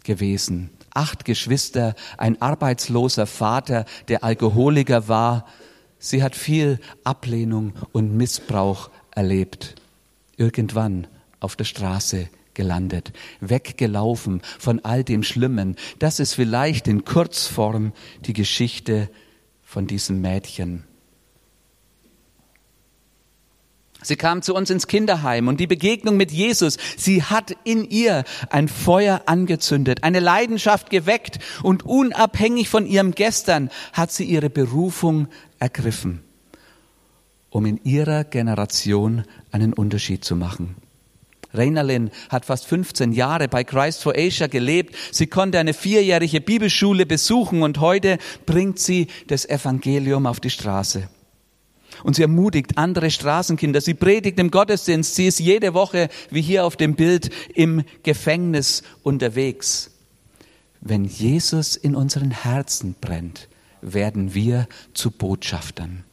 gewesen. 0.08 0.70
Acht 0.94 1.26
Geschwister, 1.26 1.94
ein 2.16 2.40
arbeitsloser 2.40 3.26
Vater, 3.26 3.84
der 4.08 4.24
Alkoholiker 4.24 5.06
war. 5.06 5.46
Sie 5.98 6.22
hat 6.22 6.34
viel 6.34 6.80
Ablehnung 7.04 7.74
und 7.92 8.16
Missbrauch 8.16 8.90
erlebt. 9.14 9.74
Irgendwann 10.38 11.06
auf 11.40 11.56
der 11.56 11.64
Straße 11.64 12.30
gelandet, 12.54 13.12
weggelaufen 13.40 14.40
von 14.58 14.82
all 14.82 15.04
dem 15.04 15.22
Schlimmen. 15.22 15.76
Das 15.98 16.20
ist 16.20 16.34
vielleicht 16.34 16.88
in 16.88 17.04
Kurzform 17.04 17.92
die 18.20 18.32
Geschichte 18.32 19.10
von 19.62 19.86
diesem 19.86 20.22
Mädchen. 20.22 20.87
Sie 24.02 24.14
kam 24.14 24.42
zu 24.42 24.54
uns 24.54 24.70
ins 24.70 24.86
Kinderheim 24.86 25.48
und 25.48 25.58
die 25.58 25.66
Begegnung 25.66 26.16
mit 26.16 26.30
Jesus, 26.30 26.78
sie 26.96 27.24
hat 27.24 27.56
in 27.64 27.84
ihr 27.84 28.24
ein 28.48 28.68
Feuer 28.68 29.22
angezündet, 29.26 30.04
eine 30.04 30.20
Leidenschaft 30.20 30.88
geweckt 30.88 31.40
und 31.64 31.84
unabhängig 31.84 32.68
von 32.68 32.86
ihrem 32.86 33.12
Gestern 33.12 33.70
hat 33.92 34.12
sie 34.12 34.24
ihre 34.24 34.50
Berufung 34.50 35.26
ergriffen, 35.58 36.22
um 37.50 37.66
in 37.66 37.80
ihrer 37.82 38.22
Generation 38.22 39.24
einen 39.50 39.72
Unterschied 39.72 40.24
zu 40.24 40.36
machen. 40.36 40.76
Reinalyn 41.52 42.10
hat 42.28 42.44
fast 42.44 42.66
15 42.66 43.12
Jahre 43.12 43.48
bei 43.48 43.64
Christ 43.64 44.02
for 44.02 44.14
Asia 44.16 44.46
gelebt. 44.46 44.94
Sie 45.10 45.26
konnte 45.26 45.58
eine 45.58 45.72
vierjährige 45.74 46.40
Bibelschule 46.40 47.06
besuchen 47.06 47.62
und 47.62 47.80
heute 47.80 48.18
bringt 48.44 48.78
sie 48.78 49.08
das 49.28 49.48
Evangelium 49.48 50.26
auf 50.26 50.40
die 50.40 50.50
Straße. 50.50 51.08
Und 52.04 52.16
sie 52.16 52.22
ermutigt 52.22 52.78
andere 52.78 53.10
Straßenkinder. 53.10 53.80
Sie 53.80 53.94
predigt 53.94 54.38
im 54.38 54.50
Gottesdienst. 54.50 55.14
Sie 55.14 55.26
ist 55.26 55.40
jede 55.40 55.74
Woche, 55.74 56.08
wie 56.30 56.42
hier 56.42 56.64
auf 56.64 56.76
dem 56.76 56.94
Bild, 56.94 57.30
im 57.54 57.82
Gefängnis 58.02 58.82
unterwegs. 59.02 59.90
Wenn 60.80 61.04
Jesus 61.04 61.76
in 61.76 61.96
unseren 61.96 62.30
Herzen 62.30 62.94
brennt, 63.00 63.48
werden 63.80 64.34
wir 64.34 64.68
zu 64.94 65.10
Botschaftern. 65.10 66.04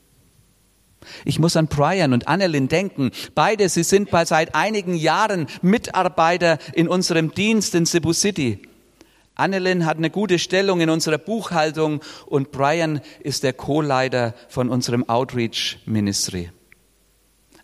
Ich 1.23 1.37
muss 1.39 1.55
an 1.55 1.67
Brian 1.67 2.13
und 2.13 2.27
Annelyn 2.27 2.67
denken. 2.67 3.11
Beide, 3.35 3.69
sie 3.69 3.83
sind 3.83 4.09
seit 4.25 4.55
einigen 4.55 4.95
Jahren 4.95 5.47
Mitarbeiter 5.61 6.57
in 6.73 6.87
unserem 6.87 7.31
Dienst 7.31 7.75
in 7.75 7.85
Cebu 7.85 8.13
City. 8.13 8.59
Annelyn 9.35 9.85
hat 9.85 9.97
eine 9.97 10.09
gute 10.09 10.39
Stellung 10.39 10.79
in 10.79 10.89
unserer 10.89 11.17
Buchhaltung 11.17 12.01
und 12.25 12.51
Brian 12.51 13.01
ist 13.19 13.43
der 13.43 13.53
Co-Leiter 13.53 14.33
von 14.47 14.69
unserem 14.69 15.07
Outreach 15.09 15.79
Ministry. 15.85 16.49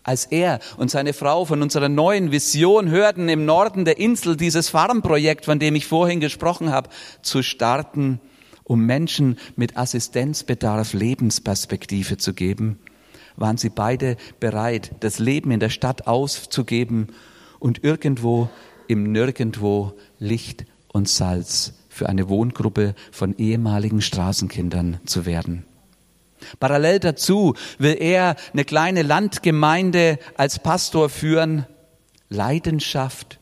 Als 0.04 0.26
er 0.26 0.58
und 0.76 0.90
seine 0.90 1.12
Frau 1.12 1.44
von 1.44 1.62
unserer 1.62 1.88
neuen 1.88 2.30
Vision 2.32 2.90
hörten, 2.90 3.28
im 3.28 3.44
Norden 3.44 3.84
der 3.84 3.98
Insel 3.98 4.36
dieses 4.36 4.68
Farmprojekt, 4.68 5.44
von 5.44 5.58
dem 5.58 5.74
ich 5.74 5.86
vorhin 5.86 6.20
gesprochen 6.20 6.70
habe, 6.70 6.90
zu 7.22 7.42
starten, 7.42 8.20
um 8.64 8.84
Menschen 8.84 9.38
mit 9.56 9.76
Assistenzbedarf 9.76 10.92
Lebensperspektive 10.92 12.16
zu 12.18 12.34
geben, 12.34 12.80
waren 13.36 13.56
sie 13.56 13.70
beide 13.70 14.16
bereit, 14.40 14.90
das 15.00 15.18
Leben 15.18 15.50
in 15.52 15.60
der 15.60 15.70
Stadt 15.70 16.06
auszugeben 16.06 17.08
und 17.60 17.82
irgendwo 17.84 18.50
im 18.88 19.12
Nirgendwo 19.12 19.94
Licht 20.18 20.66
und 20.92 21.08
Salz 21.08 21.74
für 21.88 22.08
eine 22.08 22.28
Wohngruppe 22.28 22.94
von 23.10 23.36
ehemaligen 23.36 24.00
Straßenkindern 24.00 25.00
zu 25.04 25.26
werden. 25.26 25.64
Parallel 26.58 26.98
dazu 27.00 27.54
will 27.78 27.96
er 27.98 28.36
eine 28.52 28.64
kleine 28.64 29.02
Landgemeinde 29.02 30.18
als 30.36 30.58
Pastor 30.58 31.08
führen. 31.08 31.66
Leidenschaft 32.28 33.38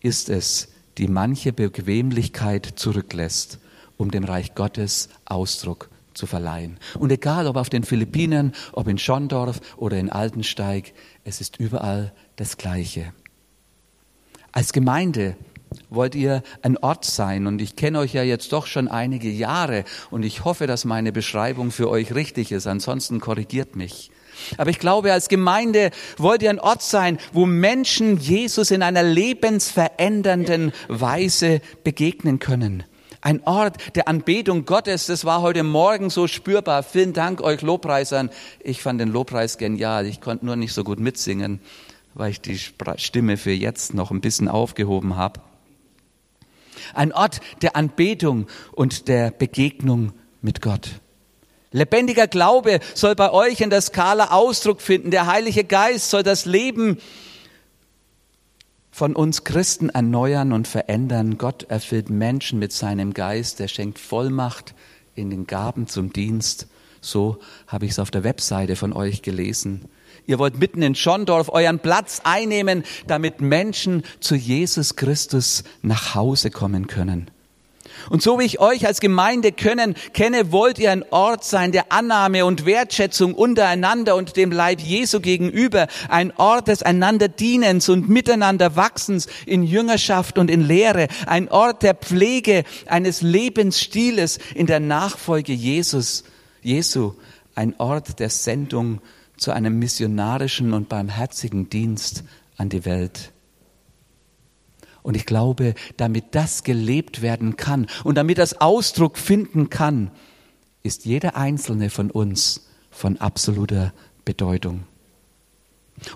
ist 0.00 0.28
es, 0.28 0.68
die 0.98 1.08
manche 1.08 1.52
Bequemlichkeit 1.52 2.66
zurücklässt, 2.76 3.58
um 3.96 4.10
dem 4.10 4.24
Reich 4.24 4.54
Gottes 4.54 5.08
Ausdruck 5.24 5.88
zu 6.14 6.26
verleihen. 6.26 6.78
Und 6.98 7.12
egal 7.12 7.46
ob 7.46 7.56
auf 7.56 7.70
den 7.70 7.84
Philippinen, 7.84 8.52
ob 8.72 8.88
in 8.88 8.98
Schondorf 8.98 9.60
oder 9.76 9.96
in 9.98 10.10
Altensteig, 10.10 10.92
es 11.24 11.40
ist 11.40 11.58
überall 11.58 12.12
das 12.36 12.56
Gleiche. 12.56 13.12
Als 14.52 14.72
Gemeinde 14.72 15.36
wollt 15.88 16.14
ihr 16.14 16.42
ein 16.62 16.76
Ort 16.78 17.04
sein. 17.04 17.46
Und 17.46 17.60
ich 17.60 17.76
kenne 17.76 17.98
euch 17.98 18.14
ja 18.14 18.22
jetzt 18.22 18.52
doch 18.52 18.66
schon 18.66 18.88
einige 18.88 19.28
Jahre 19.28 19.84
und 20.10 20.24
ich 20.24 20.44
hoffe, 20.44 20.66
dass 20.66 20.84
meine 20.84 21.12
Beschreibung 21.12 21.70
für 21.70 21.88
euch 21.88 22.14
richtig 22.14 22.52
ist. 22.52 22.66
Ansonsten 22.66 23.20
korrigiert 23.20 23.76
mich. 23.76 24.10
Aber 24.56 24.70
ich 24.70 24.78
glaube, 24.78 25.12
als 25.12 25.28
Gemeinde 25.28 25.90
wollt 26.16 26.42
ihr 26.42 26.50
ein 26.50 26.60
Ort 26.60 26.82
sein, 26.82 27.18
wo 27.32 27.44
Menschen 27.46 28.18
Jesus 28.18 28.70
in 28.70 28.82
einer 28.82 29.02
lebensverändernden 29.02 30.72
Weise 30.88 31.60
begegnen 31.84 32.38
können. 32.38 32.84
Ein 33.22 33.42
Ort 33.44 33.76
der 33.96 34.08
Anbetung 34.08 34.64
Gottes, 34.64 35.06
das 35.06 35.26
war 35.26 35.42
heute 35.42 35.62
Morgen 35.62 36.08
so 36.08 36.26
spürbar. 36.26 36.82
Vielen 36.82 37.12
Dank 37.12 37.42
euch 37.42 37.60
Lobpreisern. 37.60 38.30
Ich 38.60 38.80
fand 38.80 38.98
den 38.98 39.10
Lobpreis 39.10 39.58
genial. 39.58 40.06
Ich 40.06 40.22
konnte 40.22 40.46
nur 40.46 40.56
nicht 40.56 40.72
so 40.72 40.84
gut 40.84 40.98
mitsingen, 40.98 41.60
weil 42.14 42.30
ich 42.30 42.40
die 42.40 42.58
Stimme 42.96 43.36
für 43.36 43.52
jetzt 43.52 43.92
noch 43.92 44.10
ein 44.10 44.22
bisschen 44.22 44.48
aufgehoben 44.48 45.16
habe 45.16 45.40
ein 46.94 47.12
Ort 47.12 47.40
der 47.62 47.76
Anbetung 47.76 48.46
und 48.72 49.08
der 49.08 49.30
Begegnung 49.30 50.12
mit 50.42 50.62
Gott. 50.62 51.00
Lebendiger 51.72 52.26
Glaube 52.26 52.80
soll 52.94 53.14
bei 53.14 53.30
euch 53.32 53.60
in 53.60 53.70
der 53.70 53.80
Skala 53.80 54.30
Ausdruck 54.32 54.80
finden. 54.80 55.10
Der 55.10 55.26
Heilige 55.26 55.64
Geist 55.64 56.10
soll 56.10 56.22
das 56.22 56.44
Leben 56.44 56.98
von 58.90 59.14
uns 59.14 59.44
Christen 59.44 59.88
erneuern 59.88 60.52
und 60.52 60.66
verändern. 60.66 61.38
Gott 61.38 61.62
erfüllt 61.64 62.10
Menschen 62.10 62.58
mit 62.58 62.72
seinem 62.72 63.14
Geist. 63.14 63.60
Er 63.60 63.68
schenkt 63.68 63.98
Vollmacht 63.98 64.74
in 65.14 65.30
den 65.30 65.46
Gaben 65.46 65.86
zum 65.86 66.12
Dienst. 66.12 66.66
So 67.00 67.38
habe 67.66 67.86
ich 67.86 67.92
es 67.92 67.98
auf 67.98 68.10
der 68.10 68.24
Webseite 68.24 68.74
von 68.74 68.92
euch 68.92 69.22
gelesen. 69.22 69.88
Ihr 70.26 70.38
wollt 70.38 70.58
mitten 70.58 70.82
in 70.82 70.94
Schondorf 70.94 71.48
euren 71.48 71.78
Platz 71.78 72.20
einnehmen, 72.24 72.84
damit 73.06 73.40
Menschen 73.40 74.02
zu 74.20 74.34
Jesus 74.34 74.96
Christus 74.96 75.64
nach 75.82 76.14
Hause 76.14 76.50
kommen 76.50 76.86
können. 76.86 77.30
Und 78.08 78.22
so 78.22 78.38
wie 78.38 78.44
ich 78.44 78.60
euch 78.60 78.86
als 78.86 79.00
Gemeinde 79.00 79.52
können, 79.52 79.94
kenne, 80.14 80.52
wollt 80.52 80.78
ihr 80.78 80.90
ein 80.90 81.04
Ort 81.10 81.44
sein 81.44 81.72
der 81.72 81.92
Annahme 81.92 82.46
und 82.46 82.64
Wertschätzung 82.64 83.34
untereinander 83.34 84.16
und 84.16 84.36
dem 84.36 84.52
Leib 84.52 84.80
Jesu 84.80 85.20
gegenüber, 85.20 85.86
ein 86.08 86.32
Ort 86.36 86.68
des 86.68 86.82
einander 86.82 87.28
Dienens 87.28 87.88
und 87.88 88.08
miteinander 88.08 88.76
Wachsens 88.76 89.26
in 89.46 89.62
Jüngerschaft 89.62 90.38
und 90.38 90.50
in 90.50 90.62
Lehre, 90.62 91.08
ein 91.26 91.48
Ort 91.50 91.82
der 91.82 91.94
Pflege 91.94 92.64
eines 92.86 93.22
Lebensstiles 93.22 94.38
in 94.54 94.66
der 94.66 94.80
Nachfolge 94.80 95.52
Jesus, 95.52 96.24
Jesu, 96.62 97.14
ein 97.54 97.74
Ort 97.78 98.18
der 98.18 98.30
Sendung 98.30 99.00
zu 99.40 99.52
einem 99.52 99.78
missionarischen 99.78 100.74
und 100.74 100.90
barmherzigen 100.90 101.70
Dienst 101.70 102.24
an 102.58 102.68
die 102.68 102.84
Welt. 102.84 103.32
Und 105.02 105.16
ich 105.16 105.24
glaube, 105.24 105.74
damit 105.96 106.34
das 106.34 106.62
gelebt 106.62 107.22
werden 107.22 107.56
kann 107.56 107.86
und 108.04 108.16
damit 108.16 108.36
das 108.36 108.60
Ausdruck 108.60 109.16
finden 109.16 109.70
kann, 109.70 110.10
ist 110.82 111.06
jeder 111.06 111.36
einzelne 111.36 111.88
von 111.88 112.10
uns 112.10 112.68
von 112.90 113.16
absoluter 113.16 113.94
Bedeutung. 114.26 114.84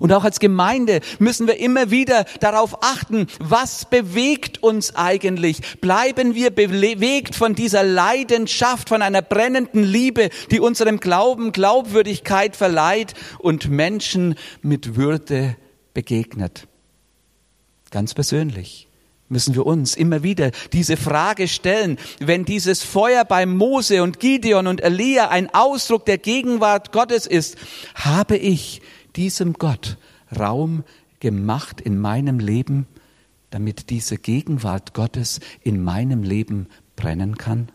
Und 0.01 0.13
auch 0.13 0.25
als 0.25 0.41
Gemeinde 0.41 1.01
müssen 1.19 1.47
wir 1.47 1.59
immer 1.59 1.91
wieder 1.91 2.25
darauf 2.41 2.83
achten, 2.83 3.27
was 3.39 3.85
bewegt 3.85 4.63
uns 4.63 4.97
eigentlich? 4.97 5.61
Bleiben 5.81 6.35
wir 6.35 6.51
bewegt 6.51 7.35
von 7.35 7.55
dieser 7.55 7.83
Leidenschaft, 7.83 8.89
von 8.89 9.03
einer 9.03 9.23
brennenden 9.23 9.85
Liebe, 9.85 10.31
die 10.51 10.61
unserem 10.61 11.01
Glauben 11.01 11.53
Glaubwürdigkeit 11.53 12.57
verleiht 12.57 13.15
und 13.39 13.69
Menschen 13.69 14.37
mit 14.63 14.97
Würde 14.97 15.57
begegnet? 15.93 16.67
Ganz 17.91 18.15
persönlich 18.15 18.89
müssen 19.29 19.55
wir 19.55 19.67
uns 19.67 19.97
immer 19.97 20.23
wieder 20.23 20.51
diese 20.73 20.97
Frage 20.97 21.49
stellen, 21.49 21.99
wenn 22.21 22.45
dieses 22.45 22.83
Feuer 22.83 23.25
bei 23.25 23.47
Mose 23.47 24.03
und 24.03 24.21
Gideon 24.21 24.67
und 24.67 24.83
Elia 24.83 25.29
ein 25.29 25.53
Ausdruck 25.53 26.05
der 26.05 26.19
Gegenwart 26.19 26.93
Gottes 26.93 27.27
ist, 27.27 27.57
habe 27.95 28.37
ich 28.37 28.83
diesem 29.17 29.55
Gott 29.55 29.97
Raum 30.37 30.85
gemacht 31.21 31.81
in 31.81 31.99
meinem 31.99 32.39
Leben, 32.39 32.87
damit 33.51 33.91
diese 33.91 34.19
Gegenwart 34.19 34.95
Gottes 34.95 35.41
in 35.63 35.83
meinem 35.83 36.23
Leben 36.23 36.69
brennen 36.97 37.39
kann? 37.39 37.71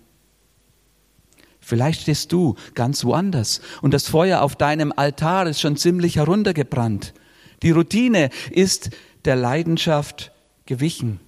Vielleicht 1.60 2.02
stehst 2.02 2.32
du 2.32 2.56
ganz 2.74 3.04
woanders 3.04 3.62
und 3.82 3.94
das 3.94 4.08
Feuer 4.08 4.42
auf 4.42 4.56
deinem 4.56 4.92
Altar 4.96 5.48
ist 5.48 5.62
schon 5.62 5.78
ziemlich 5.78 6.16
heruntergebrannt. 6.16 7.14
Die 7.62 7.72
Routine 7.72 8.30
ist 8.50 8.90
der 9.26 9.36
Leidenschaft 9.36 10.32
gewichen. 10.66 11.20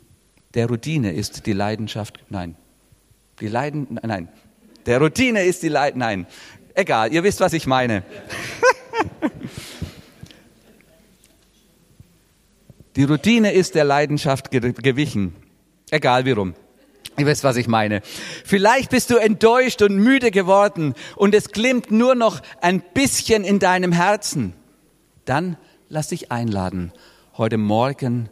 Der 0.53 0.67
Routine 0.67 1.13
ist 1.13 1.45
die 1.45 1.53
Leidenschaft, 1.53 2.23
nein. 2.29 2.55
Die 3.39 3.47
Leiden, 3.47 3.99
nein. 4.03 4.29
Der 4.85 4.99
Routine 4.99 5.43
ist 5.43 5.63
die 5.63 5.69
Leid, 5.69 5.95
nein. 5.95 6.25
Egal, 6.73 7.13
ihr 7.13 7.23
wisst, 7.23 7.39
was 7.39 7.53
ich 7.53 7.67
meine. 7.67 8.03
Die 12.95 13.03
Routine 13.03 13.53
ist 13.53 13.75
der 13.75 13.85
Leidenschaft 13.85 14.51
gewichen. 14.51 15.35
Egal 15.91 16.25
wie 16.25 16.31
rum. 16.31 16.53
Ihr 17.17 17.25
wisst, 17.25 17.43
was 17.43 17.55
ich 17.55 17.67
meine. 17.67 18.01
Vielleicht 18.45 18.89
bist 18.89 19.09
du 19.09 19.17
enttäuscht 19.17 19.81
und 19.81 19.97
müde 19.97 20.31
geworden 20.31 20.93
und 21.15 21.35
es 21.35 21.51
glimmt 21.51 21.91
nur 21.91 22.15
noch 22.15 22.41
ein 22.61 22.81
bisschen 22.93 23.43
in 23.43 23.59
deinem 23.59 23.91
Herzen. 23.91 24.53
Dann 25.25 25.57
lass 25.89 26.09
dich 26.09 26.31
einladen, 26.31 26.91
heute 27.37 27.57
Morgen 27.57 28.29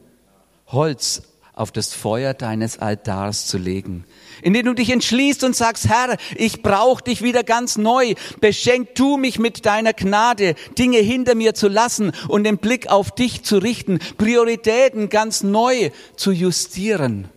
Holz 0.68 1.24
auf 1.60 1.72
das 1.72 1.94
Feuer 1.94 2.34
deines 2.34 2.80
Altars 2.80 3.46
zu 3.46 3.58
legen, 3.58 4.06
indem 4.42 4.66
du 4.68 4.74
dich 4.74 4.90
entschließt 4.90 5.44
und 5.44 5.56
sagst, 5.56 5.90
Herr, 5.90 6.16
ich 6.36 6.62
brauche 6.62 7.04
dich 7.04 7.22
wieder 7.22 7.44
ganz 7.44 7.78
neu. 7.78 8.14
Beschenk 8.40 8.96
du 8.96 9.18
mich 9.18 9.40
mit 9.40 9.66
deiner 9.66 9.94
Gnade, 9.94 10.56
Dinge 10.78 11.00
hinter 11.00 11.36
mir 11.36 11.54
zu 11.54 11.68
lassen 11.68 12.14
und 12.30 12.46
den 12.46 12.60
Blick 12.60 12.88
auf 12.88 13.12
dich 13.12 13.44
zu 13.44 13.58
richten, 13.58 14.00
Prioritäten 14.18 15.10
ganz 15.10 15.44
neu 15.44 15.92
zu 16.16 16.32
justieren. 16.32 17.28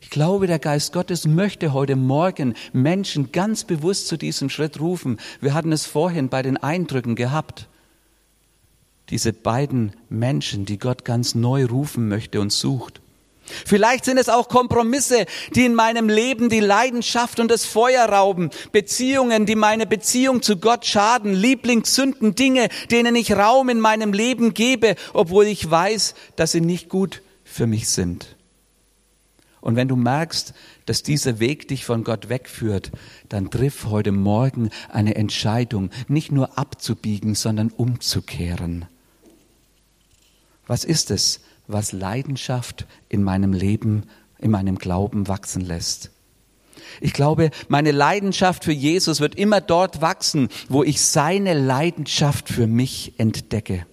Ich 0.00 0.10
glaube, 0.10 0.46
der 0.46 0.60
Geist 0.60 0.92
Gottes 0.92 1.26
möchte 1.26 1.72
heute 1.72 1.96
Morgen 1.96 2.54
Menschen 2.72 3.32
ganz 3.32 3.64
bewusst 3.64 4.06
zu 4.06 4.16
diesem 4.16 4.50
Schritt 4.50 4.78
rufen. 4.78 5.18
Wir 5.40 5.52
hatten 5.52 5.72
es 5.72 5.84
vorhin 5.84 6.28
bei 6.28 6.42
den 6.42 6.56
Eindrücken 6.56 7.16
gehabt 7.16 7.68
diese 9.10 9.32
beiden 9.32 9.92
Menschen, 10.08 10.64
die 10.64 10.78
Gott 10.78 11.04
ganz 11.04 11.34
neu 11.34 11.66
rufen 11.66 12.08
möchte 12.08 12.40
und 12.40 12.52
sucht. 12.52 13.00
Vielleicht 13.64 14.04
sind 14.04 14.18
es 14.18 14.28
auch 14.28 14.48
Kompromisse, 14.48 15.26
die 15.54 15.64
in 15.64 15.74
meinem 15.74 16.08
Leben 16.08 16.48
die 16.48 16.60
Leidenschaft 16.60 17.40
und 17.40 17.50
das 17.50 17.64
Feuer 17.64 18.04
rauben, 18.06 18.50
Beziehungen, 18.72 19.46
die 19.46 19.54
meine 19.54 19.86
Beziehung 19.86 20.42
zu 20.42 20.58
Gott 20.58 20.84
schaden, 20.84 21.32
Lieblingssünden, 21.32 22.34
Dinge, 22.34 22.68
denen 22.90 23.16
ich 23.16 23.32
Raum 23.32 23.68
in 23.68 23.80
meinem 23.80 24.12
Leben 24.12 24.54
gebe, 24.54 24.96
obwohl 25.12 25.46
ich 25.46 25.68
weiß, 25.68 26.14
dass 26.36 26.52
sie 26.52 26.60
nicht 26.60 26.88
gut 26.88 27.22
für 27.44 27.66
mich 27.66 27.88
sind. 27.88 28.36
Und 29.60 29.76
wenn 29.76 29.88
du 29.88 29.96
merkst, 29.96 30.54
dass 30.86 31.02
dieser 31.02 31.40
Weg 31.40 31.68
dich 31.68 31.84
von 31.84 32.04
Gott 32.04 32.28
wegführt, 32.28 32.92
dann 33.28 33.50
triff 33.50 33.86
heute 33.86 34.12
Morgen 34.12 34.70
eine 34.88 35.16
Entscheidung, 35.16 35.90
nicht 36.06 36.32
nur 36.32 36.56
abzubiegen, 36.58 37.34
sondern 37.34 37.70
umzukehren. 37.70 38.86
Was 40.68 40.84
ist 40.84 41.10
es, 41.10 41.40
was 41.66 41.90
Leidenschaft 41.90 42.86
in 43.08 43.24
meinem 43.24 43.52
Leben, 43.52 44.04
in 44.38 44.52
meinem 44.52 44.78
Glauben 44.78 45.26
wachsen 45.26 45.62
lässt? 45.62 46.10
Ich 47.00 47.12
glaube, 47.12 47.50
meine 47.68 47.90
Leidenschaft 47.90 48.64
für 48.64 48.72
Jesus 48.72 49.20
wird 49.20 49.34
immer 49.34 49.60
dort 49.60 50.00
wachsen, 50.00 50.48
wo 50.68 50.84
ich 50.84 51.00
seine 51.00 51.54
Leidenschaft 51.54 52.48
für 52.48 52.66
mich 52.66 53.14
entdecke. 53.18 53.86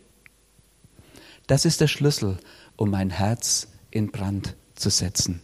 Das 1.47 1.65
ist 1.65 1.81
der 1.81 1.87
Schlüssel, 1.87 2.37
um 2.75 2.91
mein 2.91 3.09
Herz 3.09 3.67
in 3.89 4.11
Brand 4.11 4.55
zu 4.75 4.89
setzen. 4.89 5.41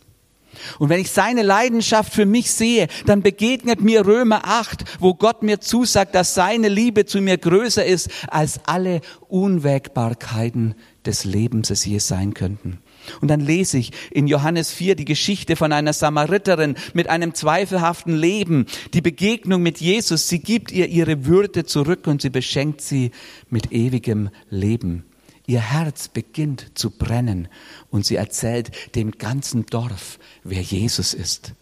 Und 0.80 0.90
wenn 0.90 1.00
ich 1.00 1.12
seine 1.12 1.44
Leidenschaft 1.44 2.14
für 2.14 2.26
mich 2.26 2.52
sehe, 2.52 2.88
dann 3.06 3.22
begegnet 3.22 3.82
mir 3.82 4.06
Römer 4.06 4.42
8, 4.44 4.84
wo 5.00 5.14
Gott 5.14 5.44
mir 5.44 5.62
zusagt, 5.62 6.14
dass 6.14 6.34
seine 6.34 6.68
Liebe 6.68 7.06
zu 7.06 7.22
mir 7.22 7.38
größer 7.38 7.86
ist 7.86 8.10
als 8.28 8.60
alle 8.66 9.02
Unwägbarkeiten 9.30 10.76
des 11.06 11.26
Lebens 11.26 11.70
es 11.70 11.86
je 11.86 12.00
sein 12.00 12.34
könnten. 12.34 12.80
Und 13.20 13.30
dann 13.30 13.40
lese 13.40 13.78
ich 13.78 13.92
in 14.12 14.28
Johannes 14.28 14.72
4 14.72 14.96
die 14.96 15.06
Geschichte 15.06 15.56
von 15.56 15.74
einer 15.74 15.94
Samariterin 15.94 16.76
mit 16.94 17.10
einem 17.10 17.34
zweifelhaften 17.34 18.16
Leben, 18.16 18.68
die 18.94 19.02
Begegnung 19.02 19.64
mit 19.64 19.80
Jesus. 19.80 20.28
Sie 20.28 20.40
gibt 20.40 20.72
ihr 20.72 20.88
ihre 20.88 21.26
Würde 21.26 21.66
zurück 21.66 22.08
und 22.08 22.22
sie 22.22 22.30
beschenkt 22.30 22.82
sie 22.82 23.12
mit 23.50 23.72
ewigem 23.72 24.30
Leben. 24.50 25.04
Ihr 25.48 25.62
Herz 25.62 26.08
beginnt 26.08 26.72
zu 26.76 26.92
brennen 26.92 27.48
und 27.90 28.06
sie 28.06 28.16
erzählt 28.16 28.72
dem 28.96 29.12
ganzen 29.18 29.66
Dorf, 29.66 30.20
wer 30.44 30.62
Jesus 30.62 31.14
ist. 31.14 31.54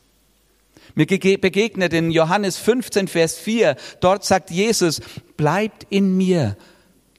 Mir 0.96 1.06
begegnet 1.06 1.94
in 1.94 2.12
Johannes 2.12 2.58
15, 2.58 3.08
Vers 3.08 3.36
4, 3.36 3.78
dort 4.02 4.26
sagt 4.26 4.52
Jesus, 4.52 5.02
bleibt 5.38 5.88
in 5.90 6.18
mir 6.18 6.58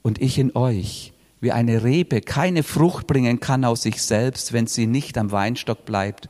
und 0.03 0.21
ich 0.21 0.37
in 0.37 0.55
euch 0.55 1.10
wie 1.41 1.51
eine 1.51 1.83
Rebe 1.83 2.21
keine 2.21 2.63
Frucht 2.63 3.07
bringen 3.07 3.39
kann 3.39 3.65
aus 3.65 3.81
sich 3.81 4.01
selbst, 4.01 4.53
wenn 4.53 4.67
sie 4.67 4.87
nicht 4.87 5.17
am 5.17 5.31
Weinstock 5.31 5.85
bleibt, 5.85 6.29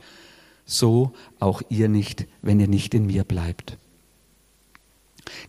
so 0.64 1.12
auch 1.38 1.62
ihr 1.68 1.88
nicht, 1.88 2.26
wenn 2.40 2.58
ihr 2.58 2.68
nicht 2.68 2.94
in 2.94 3.06
mir 3.06 3.24
bleibt. 3.24 3.76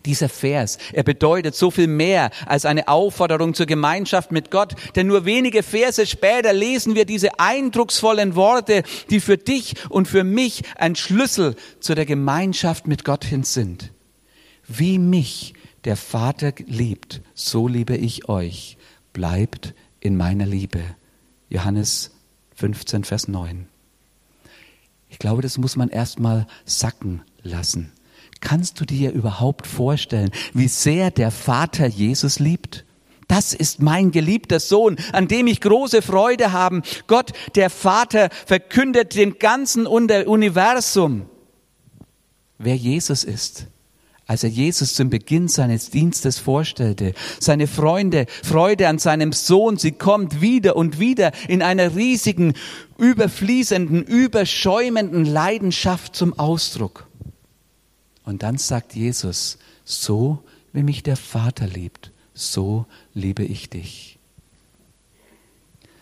Dieser 0.06 0.28
Vers, 0.28 0.78
er 0.92 1.02
bedeutet 1.02 1.54
so 1.54 1.70
viel 1.70 1.88
mehr 1.88 2.30
als 2.46 2.64
eine 2.64 2.88
Aufforderung 2.88 3.54
zur 3.54 3.66
Gemeinschaft 3.66 4.32
mit 4.32 4.50
Gott, 4.50 4.74
denn 4.94 5.06
nur 5.06 5.24
wenige 5.24 5.62
Verse 5.62 6.06
später 6.06 6.52
lesen 6.52 6.94
wir 6.94 7.06
diese 7.06 7.38
eindrucksvollen 7.40 8.36
Worte, 8.36 8.82
die 9.10 9.20
für 9.20 9.36
dich 9.38 9.74
und 9.88 10.06
für 10.06 10.24
mich 10.24 10.62
ein 10.76 10.94
Schlüssel 10.94 11.56
zu 11.80 11.94
der 11.94 12.06
Gemeinschaft 12.06 12.86
mit 12.86 13.04
Gott 13.04 13.24
hin 13.24 13.44
sind. 13.44 13.92
Wie 14.66 14.98
mich 14.98 15.54
der 15.84 15.96
Vater 15.96 16.52
liebt, 16.66 17.20
so 17.34 17.66
liebe 17.66 17.96
ich 17.96 18.28
euch 18.28 18.76
bleibt 19.14 19.72
in 20.00 20.18
meiner 20.18 20.44
Liebe. 20.44 20.82
Johannes 21.48 22.10
15, 22.56 23.04
Vers 23.04 23.28
9. 23.28 23.66
Ich 25.08 25.18
glaube, 25.18 25.40
das 25.40 25.56
muss 25.56 25.76
man 25.76 25.88
erstmal 25.88 26.46
sacken 26.66 27.22
lassen. 27.42 27.92
Kannst 28.40 28.78
du 28.78 28.84
dir 28.84 29.12
überhaupt 29.12 29.66
vorstellen, 29.66 30.30
wie 30.52 30.68
sehr 30.68 31.10
der 31.10 31.30
Vater 31.30 31.86
Jesus 31.86 32.38
liebt? 32.38 32.84
Das 33.28 33.54
ist 33.54 33.80
mein 33.80 34.10
geliebter 34.10 34.60
Sohn, 34.60 34.96
an 35.12 35.28
dem 35.28 35.46
ich 35.46 35.62
große 35.62 36.02
Freude 36.02 36.52
habe. 36.52 36.82
Gott, 37.06 37.32
der 37.54 37.70
Vater, 37.70 38.28
verkündet 38.44 39.14
dem 39.14 39.38
ganzen 39.38 39.86
Universum, 39.86 41.26
wer 42.58 42.76
Jesus 42.76 43.24
ist 43.24 43.68
als 44.26 44.42
er 44.42 44.50
Jesus 44.50 44.94
zum 44.94 45.10
Beginn 45.10 45.48
seines 45.48 45.90
Dienstes 45.90 46.38
vorstellte. 46.38 47.14
Seine 47.40 47.66
Freunde, 47.66 48.26
Freude 48.42 48.88
an 48.88 48.98
seinem 48.98 49.32
Sohn, 49.32 49.76
sie 49.76 49.92
kommt 49.92 50.40
wieder 50.40 50.76
und 50.76 50.98
wieder 50.98 51.32
in 51.48 51.62
einer 51.62 51.94
riesigen, 51.94 52.54
überfließenden, 52.98 54.02
überschäumenden 54.02 55.24
Leidenschaft 55.24 56.16
zum 56.16 56.38
Ausdruck. 56.38 57.06
Und 58.24 58.42
dann 58.42 58.56
sagt 58.56 58.94
Jesus, 58.94 59.58
so 59.84 60.42
wie 60.72 60.82
mich 60.82 61.02
der 61.02 61.16
Vater 61.16 61.66
liebt, 61.66 62.10
so 62.32 62.86
liebe 63.12 63.44
ich 63.44 63.68
dich. 63.68 64.18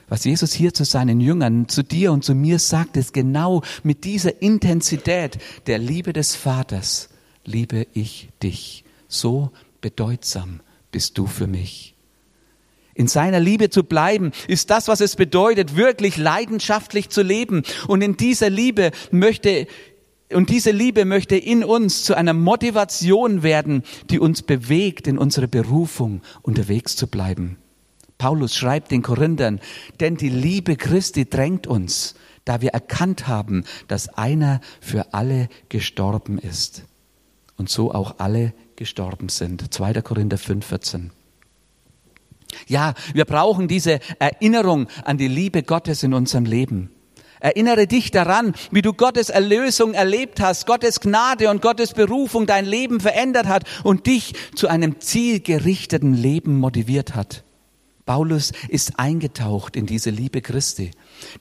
Was 0.08 0.24
Jesus 0.24 0.52
hier 0.52 0.74
zu 0.74 0.85
seinen 0.85 1.20
Jüngern, 1.20 1.68
zu 1.68 1.82
dir 1.82 2.12
und 2.12 2.22
zu 2.22 2.35
mir 2.35 2.58
sagt, 2.58 2.96
ist 2.96 3.14
genau 3.14 3.62
mit 3.82 4.04
dieser 4.04 4.42
Intensität 4.42 5.38
der 5.66 5.78
Liebe 5.78 6.12
des 6.12 6.37
Vaters 6.37 7.08
liebe 7.44 7.87
ich 7.94 8.28
dich. 8.42 8.85
So 9.09 9.50
bedeutsam 9.81 10.61
bist 10.90 11.18
du 11.18 11.26
für 11.26 11.46
mich. 11.46 11.94
In 12.94 13.09
seiner 13.09 13.40
Liebe 13.40 13.70
zu 13.70 13.85
bleiben, 13.85 14.33
ist 14.48 14.70
das, 14.70 14.87
was 14.88 15.00
es 15.00 15.16
bedeutet, 15.16 15.76
wirklich 15.76 16.18
leidenschaftlich 16.18 17.09
zu 17.09 17.22
leben. 17.22 17.62
Und 17.88 18.02
in 18.02 18.16
dieser 18.16 18.50
Liebe 18.50 18.90
möchte, 19.11 19.66
und 20.33 20.50
diese 20.50 20.70
Liebe 20.70 21.07
möchte 21.07 21.37
in 21.37 21.64
uns 21.64 22.05
zu 22.05 22.14
einer 22.14 22.35
Motivation 22.35 23.42
werden, 23.42 23.83
die 24.11 24.18
uns 24.18 24.42
bewegt, 24.42 25.07
in 25.07 25.16
unserer 25.16 25.46
Berufung 25.46 26.20
unterwegs 26.42 26.94
zu 26.94 27.07
bleiben. 27.07 27.57
Paulus 28.18 28.55
schreibt 28.55 28.90
den 28.90 29.02
Korinthern, 29.02 29.61
denn 29.98 30.16
die 30.16 30.28
Liebe 30.28 30.76
Christi 30.76 31.28
drängt 31.28 31.66
uns, 31.66 32.14
da 32.44 32.61
wir 32.61 32.70
erkannt 32.70 33.26
haben, 33.26 33.64
dass 33.88 34.11
einer 34.11 34.61
für 34.81 35.14
alle 35.14 35.48
gestorben 35.70 36.38
ist 36.38 36.85
und 37.62 37.68
so 37.68 37.94
auch 37.94 38.16
alle 38.18 38.55
gestorben 38.75 39.29
sind. 39.29 39.72
2. 39.72 40.03
Korinther 40.03 40.37
5, 40.37 40.66
14. 40.66 41.11
Ja, 42.66 42.94
wir 43.14 43.25
brauchen 43.25 43.68
diese 43.68 44.01
Erinnerung 44.18 44.88
an 45.05 45.16
die 45.16 45.29
Liebe 45.29 45.62
Gottes 45.62 46.03
in 46.03 46.12
unserem 46.12 46.44
Leben. 46.44 46.90
Erinnere 47.38 47.87
dich 47.87 48.11
daran, 48.11 48.53
wie 48.72 48.83
du 48.83 48.94
Gottes 48.94 49.29
Erlösung 49.29 49.94
erlebt 49.94 50.40
hast, 50.40 50.66
Gottes 50.66 50.98
Gnade 50.98 51.51
und 51.51 51.62
Gottes 51.62 51.92
Berufung 51.92 52.46
dein 52.46 52.66
Leben 52.66 52.98
verändert 52.98 53.46
hat 53.46 53.62
und 53.85 54.07
dich 54.07 54.35
zu 54.57 54.66
einem 54.66 54.98
zielgerichteten 54.98 56.14
Leben 56.14 56.59
motiviert 56.59 57.14
hat. 57.14 57.44
Paulus 58.07 58.51
ist 58.68 58.98
eingetaucht 58.98 59.77
in 59.77 59.87
diese 59.87 60.11
Liebe 60.11 60.40
Christi, 60.40 60.90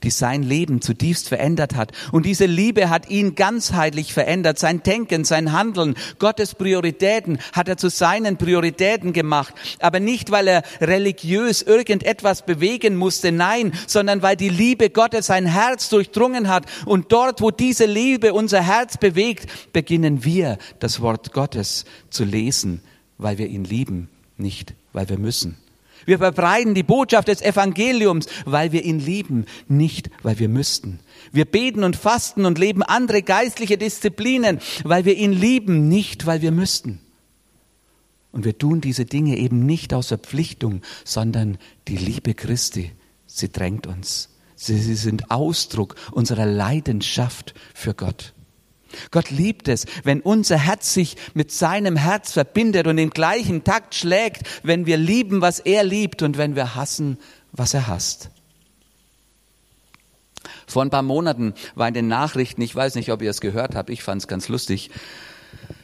die 0.02 0.10
sein 0.10 0.42
Leben 0.42 0.80
zutiefst 0.80 1.28
verändert 1.28 1.74
hat. 1.74 1.92
Und 2.12 2.26
diese 2.26 2.46
Liebe 2.46 2.90
hat 2.90 3.08
ihn 3.10 3.34
ganzheitlich 3.34 4.12
verändert. 4.12 4.58
Sein 4.58 4.82
Denken, 4.82 5.24
sein 5.24 5.52
Handeln, 5.52 5.94
Gottes 6.18 6.54
Prioritäten 6.54 7.38
hat 7.52 7.68
er 7.68 7.76
zu 7.76 7.88
seinen 7.88 8.36
Prioritäten 8.36 9.12
gemacht. 9.12 9.54
Aber 9.78 10.00
nicht, 10.00 10.30
weil 10.30 10.48
er 10.48 10.62
religiös 10.80 11.62
irgendetwas 11.62 12.44
bewegen 12.44 12.96
musste, 12.96 13.32
nein, 13.32 13.72
sondern 13.86 14.22
weil 14.22 14.36
die 14.36 14.48
Liebe 14.48 14.90
Gottes 14.90 15.26
sein 15.26 15.46
Herz 15.46 15.88
durchdrungen 15.88 16.48
hat. 16.48 16.66
Und 16.86 17.12
dort, 17.12 17.40
wo 17.40 17.50
diese 17.50 17.86
Liebe 17.86 18.32
unser 18.32 18.62
Herz 18.62 18.96
bewegt, 18.96 19.72
beginnen 19.72 20.24
wir 20.24 20.58
das 20.78 21.00
Wort 21.00 21.32
Gottes 21.32 21.84
zu 22.10 22.24
lesen, 22.24 22.82
weil 23.18 23.38
wir 23.38 23.46
ihn 23.46 23.64
lieben, 23.64 24.08
nicht 24.36 24.74
weil 24.92 25.08
wir 25.08 25.18
müssen. 25.18 25.56
Wir 26.06 26.18
verbreiten 26.18 26.74
die 26.74 26.82
Botschaft 26.82 27.28
des 27.28 27.42
Evangeliums, 27.42 28.26
weil 28.44 28.72
wir 28.72 28.84
ihn 28.84 28.98
lieben, 28.98 29.46
nicht 29.68 30.10
weil 30.22 30.38
wir 30.38 30.48
müssten. 30.48 31.00
Wir 31.32 31.44
beten 31.44 31.84
und 31.84 31.96
fasten 31.96 32.44
und 32.44 32.58
leben 32.58 32.82
andere 32.82 33.22
geistliche 33.22 33.78
Disziplinen, 33.78 34.60
weil 34.84 35.04
wir 35.04 35.16
ihn 35.16 35.32
lieben, 35.32 35.88
nicht 35.88 36.26
weil 36.26 36.42
wir 36.42 36.52
müssten. 36.52 37.00
Und 38.32 38.44
wir 38.44 38.56
tun 38.56 38.80
diese 38.80 39.04
Dinge 39.04 39.36
eben 39.36 39.66
nicht 39.66 39.92
aus 39.92 40.08
Verpflichtung, 40.08 40.80
sondern 41.04 41.58
die 41.86 41.98
Liebe 41.98 42.34
Christi, 42.34 42.92
sie 43.26 43.50
drängt 43.50 43.86
uns. 43.86 44.30
Sie, 44.56 44.78
sie 44.78 44.94
sind 44.94 45.30
Ausdruck 45.30 45.96
unserer 46.12 46.46
Leidenschaft 46.46 47.54
für 47.74 47.94
Gott. 47.94 48.32
Gott 49.10 49.30
liebt 49.30 49.68
es, 49.68 49.86
wenn 50.04 50.20
unser 50.20 50.58
Herz 50.58 50.94
sich 50.94 51.16
mit 51.34 51.52
seinem 51.52 51.96
Herz 51.96 52.32
verbindet 52.32 52.86
und 52.86 52.98
im 52.98 53.10
gleichen 53.10 53.64
Takt 53.64 53.94
schlägt, 53.94 54.42
wenn 54.62 54.86
wir 54.86 54.96
lieben, 54.96 55.40
was 55.40 55.58
er 55.58 55.84
liebt 55.84 56.22
und 56.22 56.38
wenn 56.38 56.56
wir 56.56 56.74
hassen, 56.74 57.18
was 57.52 57.74
er 57.74 57.86
hasst. 57.86 58.30
Vor 60.66 60.82
ein 60.82 60.90
paar 60.90 61.02
Monaten 61.02 61.54
war 61.74 61.88
in 61.88 61.94
den 61.94 62.08
Nachrichten, 62.08 62.62
ich 62.62 62.74
weiß 62.74 62.94
nicht, 62.94 63.12
ob 63.12 63.22
ihr 63.22 63.30
es 63.30 63.40
gehört 63.40 63.74
habt, 63.74 63.90
ich 63.90 64.02
fand 64.02 64.22
es 64.22 64.28
ganz 64.28 64.48
lustig, 64.48 64.90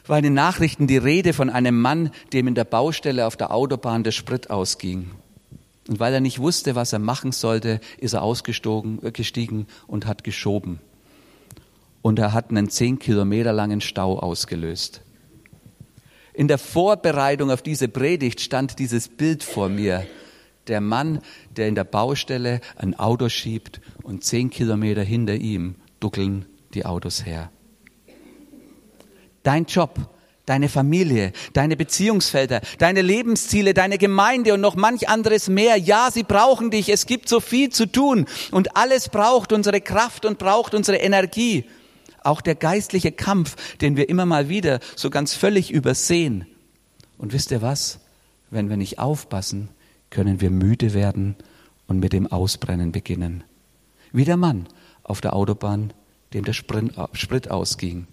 war 0.07 0.17
in 0.17 0.23
den 0.23 0.33
Nachrichten 0.33 0.87
die 0.87 0.97
Rede 0.97 1.33
von 1.33 1.49
einem 1.49 1.79
Mann, 1.79 2.11
dem 2.33 2.47
in 2.47 2.55
der 2.55 2.63
Baustelle 2.63 3.27
auf 3.27 3.37
der 3.37 3.51
Autobahn 3.53 4.03
der 4.03 4.11
Sprit 4.11 4.49
ausging. 4.49 5.11
Und 5.87 5.99
weil 5.99 6.13
er 6.13 6.19
nicht 6.19 6.39
wusste, 6.39 6.75
was 6.75 6.93
er 6.93 6.99
machen 6.99 7.31
sollte, 7.31 7.79
ist 7.97 8.13
er 8.13 8.23
ausgestiegen 8.23 9.67
und 9.87 10.05
hat 10.05 10.23
geschoben 10.23 10.79
und 12.01 12.19
er 12.19 12.33
hat 12.33 12.49
einen 12.49 12.69
zehn 12.69 12.99
Kilometer 12.99 13.53
langen 13.53 13.81
Stau 13.81 14.19
ausgelöst. 14.19 15.01
In 16.33 16.47
der 16.47 16.57
Vorbereitung 16.57 17.51
auf 17.51 17.61
diese 17.61 17.89
Predigt 17.89 18.39
stand 18.39 18.79
dieses 18.79 19.09
Bild 19.09 19.43
vor 19.43 19.67
mir. 19.67 20.05
Der 20.67 20.79
Mann, 20.79 21.19
der 21.57 21.67
in 21.67 21.75
der 21.75 21.83
Baustelle 21.83 22.61
ein 22.77 22.97
Auto 22.97 23.27
schiebt 23.27 23.81
und 24.03 24.23
zehn 24.23 24.49
Kilometer 24.49 25.01
hinter 25.01 25.35
ihm 25.35 25.75
duckeln 25.99 26.45
die 26.73 26.85
Autos 26.85 27.25
her. 27.25 27.51
Dein 29.43 29.65
Job, 29.65 29.97
deine 30.45 30.69
Familie, 30.69 31.33
deine 31.53 31.75
Beziehungsfelder, 31.75 32.61
deine 32.77 33.01
Lebensziele, 33.01 33.73
deine 33.73 33.97
Gemeinde 33.97 34.53
und 34.53 34.61
noch 34.61 34.75
manch 34.75 35.09
anderes 35.09 35.49
mehr. 35.49 35.75
Ja, 35.77 36.09
sie 36.11 36.23
brauchen 36.23 36.71
dich. 36.71 36.89
Es 36.89 37.05
gibt 37.05 37.29
so 37.29 37.39
viel 37.39 37.69
zu 37.69 37.85
tun 37.85 38.27
und 38.51 38.77
alles 38.77 39.09
braucht 39.09 39.51
unsere 39.51 39.81
Kraft 39.81 40.25
und 40.25 40.37
braucht 40.37 40.73
unsere 40.73 40.97
Energie. 40.97 41.65
Auch 42.23 42.41
der 42.41 42.55
geistliche 42.55 43.11
Kampf, 43.11 43.55
den 43.77 43.95
wir 43.97 44.09
immer 44.09 44.25
mal 44.25 44.49
wieder 44.49 44.79
so 44.95 45.09
ganz 45.09 45.33
völlig 45.33 45.71
übersehen. 45.71 46.45
Und 47.17 47.33
wisst 47.33 47.51
ihr 47.51 47.61
was? 47.61 47.99
Wenn 48.49 48.69
wir 48.69 48.77
nicht 48.77 48.99
aufpassen, 48.99 49.69
können 50.09 50.41
wir 50.41 50.49
müde 50.49 50.93
werden 50.93 51.35
und 51.87 51.99
mit 51.99 52.13
dem 52.13 52.27
Ausbrennen 52.27 52.91
beginnen. 52.91 53.43
Wie 54.11 54.25
der 54.25 54.37
Mann 54.37 54.67
auf 55.03 55.21
der 55.21 55.35
Autobahn, 55.35 55.93
dem 56.33 56.45
der 56.45 56.53
Sprit 56.53 57.51
ausging. 57.51 58.07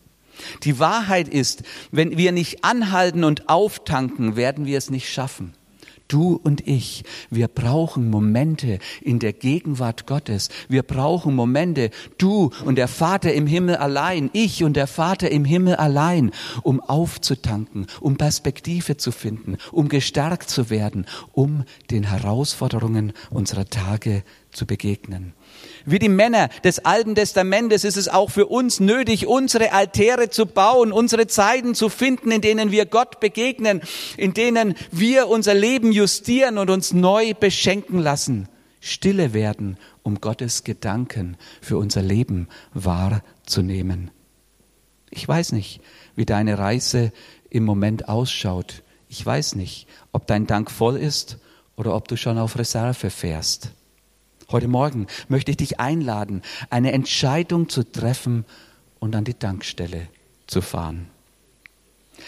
Die 0.64 0.78
Wahrheit 0.78 1.28
ist, 1.28 1.62
wenn 1.90 2.16
wir 2.16 2.32
nicht 2.32 2.64
anhalten 2.64 3.24
und 3.24 3.48
auftanken, 3.48 4.36
werden 4.36 4.66
wir 4.66 4.78
es 4.78 4.90
nicht 4.90 5.10
schaffen. 5.10 5.54
Du 6.08 6.40
und 6.42 6.66
ich, 6.66 7.04
wir 7.30 7.48
brauchen 7.48 8.10
Momente 8.10 8.78
in 9.00 9.18
der 9.18 9.32
Gegenwart 9.32 10.06
Gottes. 10.06 10.48
Wir 10.68 10.82
brauchen 10.82 11.34
Momente, 11.34 11.90
du 12.18 12.50
und 12.64 12.76
der 12.76 12.88
Vater 12.88 13.32
im 13.32 13.46
Himmel 13.46 13.76
allein, 13.76 14.30
ich 14.32 14.62
und 14.62 14.76
der 14.76 14.86
Vater 14.86 15.30
im 15.30 15.44
Himmel 15.44 15.76
allein, 15.76 16.30
um 16.62 16.80
aufzutanken, 16.80 17.86
um 18.00 18.16
Perspektive 18.16 18.96
zu 18.96 19.10
finden, 19.10 19.56
um 19.72 19.88
gestärkt 19.88 20.48
zu 20.48 20.70
werden, 20.70 21.06
um 21.32 21.64
den 21.90 22.04
Herausforderungen 22.04 23.12
unserer 23.30 23.66
Tage 23.66 24.22
zu 24.56 24.66
begegnen. 24.66 25.34
Wie 25.84 26.00
die 26.00 26.08
Männer 26.08 26.48
des 26.64 26.84
Alten 26.84 27.14
Testamentes 27.14 27.84
ist 27.84 27.96
es 27.96 28.08
auch 28.08 28.30
für 28.30 28.46
uns 28.46 28.80
nötig, 28.80 29.26
unsere 29.26 29.72
Altäre 29.72 30.30
zu 30.30 30.46
bauen, 30.46 30.90
unsere 30.90 31.28
Zeiten 31.28 31.74
zu 31.74 31.88
finden, 31.88 32.32
in 32.32 32.40
denen 32.40 32.72
wir 32.72 32.86
Gott 32.86 33.20
begegnen, 33.20 33.82
in 34.16 34.34
denen 34.34 34.74
wir 34.90 35.28
unser 35.28 35.54
Leben 35.54 35.92
justieren 35.92 36.58
und 36.58 36.70
uns 36.70 36.92
neu 36.92 37.34
beschenken 37.34 38.00
lassen. 38.00 38.48
Stille 38.80 39.32
werden, 39.34 39.78
um 40.02 40.20
Gottes 40.20 40.64
Gedanken 40.64 41.36
für 41.60 41.76
unser 41.78 42.02
Leben 42.02 42.48
wahrzunehmen. 42.74 44.10
Ich 45.10 45.26
weiß 45.26 45.52
nicht, 45.52 45.80
wie 46.14 46.24
deine 46.26 46.58
Reise 46.58 47.12
im 47.50 47.64
Moment 47.64 48.08
ausschaut. 48.08 48.82
Ich 49.08 49.24
weiß 49.24 49.54
nicht, 49.54 49.86
ob 50.12 50.26
dein 50.26 50.46
Dank 50.46 50.70
voll 50.70 50.96
ist 50.96 51.38
oder 51.76 51.94
ob 51.94 52.08
du 52.08 52.16
schon 52.16 52.38
auf 52.38 52.58
Reserve 52.58 53.10
fährst. 53.10 53.70
Heute 54.50 54.68
Morgen 54.68 55.08
möchte 55.28 55.50
ich 55.50 55.56
dich 55.56 55.80
einladen, 55.80 56.42
eine 56.70 56.92
Entscheidung 56.92 57.68
zu 57.68 57.82
treffen 57.82 58.44
und 59.00 59.16
an 59.16 59.24
die 59.24 59.34
Tankstelle 59.34 60.08
zu 60.46 60.62
fahren. 60.62 61.08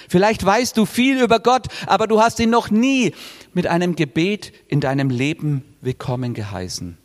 Vielleicht 0.08 0.44
weißt 0.44 0.76
du 0.76 0.84
viel 0.84 1.22
über 1.22 1.38
Gott, 1.40 1.68
aber 1.86 2.06
du 2.06 2.20
hast 2.20 2.40
ihn 2.40 2.50
noch 2.50 2.70
nie 2.70 3.14
mit 3.54 3.66
einem 3.66 3.94
Gebet 3.94 4.52
in 4.66 4.80
deinem 4.80 5.10
Leben 5.10 5.64
willkommen 5.80 6.34
geheißen. 6.34 6.98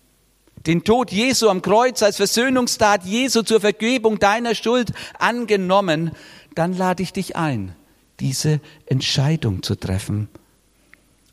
Den 0.65 0.83
Tod 0.83 1.11
Jesu 1.11 1.49
am 1.49 1.61
Kreuz 1.61 2.01
als 2.01 2.17
Versöhnungstat 2.17 3.05
Jesu 3.05 3.43
zur 3.43 3.61
Vergebung 3.61 4.17
deiner 4.17 4.55
Schuld 4.55 4.93
angenommen, 5.19 6.11
dann 6.55 6.73
lade 6.73 7.03
ich 7.03 7.13
dich 7.13 7.35
ein, 7.35 7.75
diese 8.19 8.61
Entscheidung 8.85 9.61
zu 9.61 9.75
treffen 9.75 10.29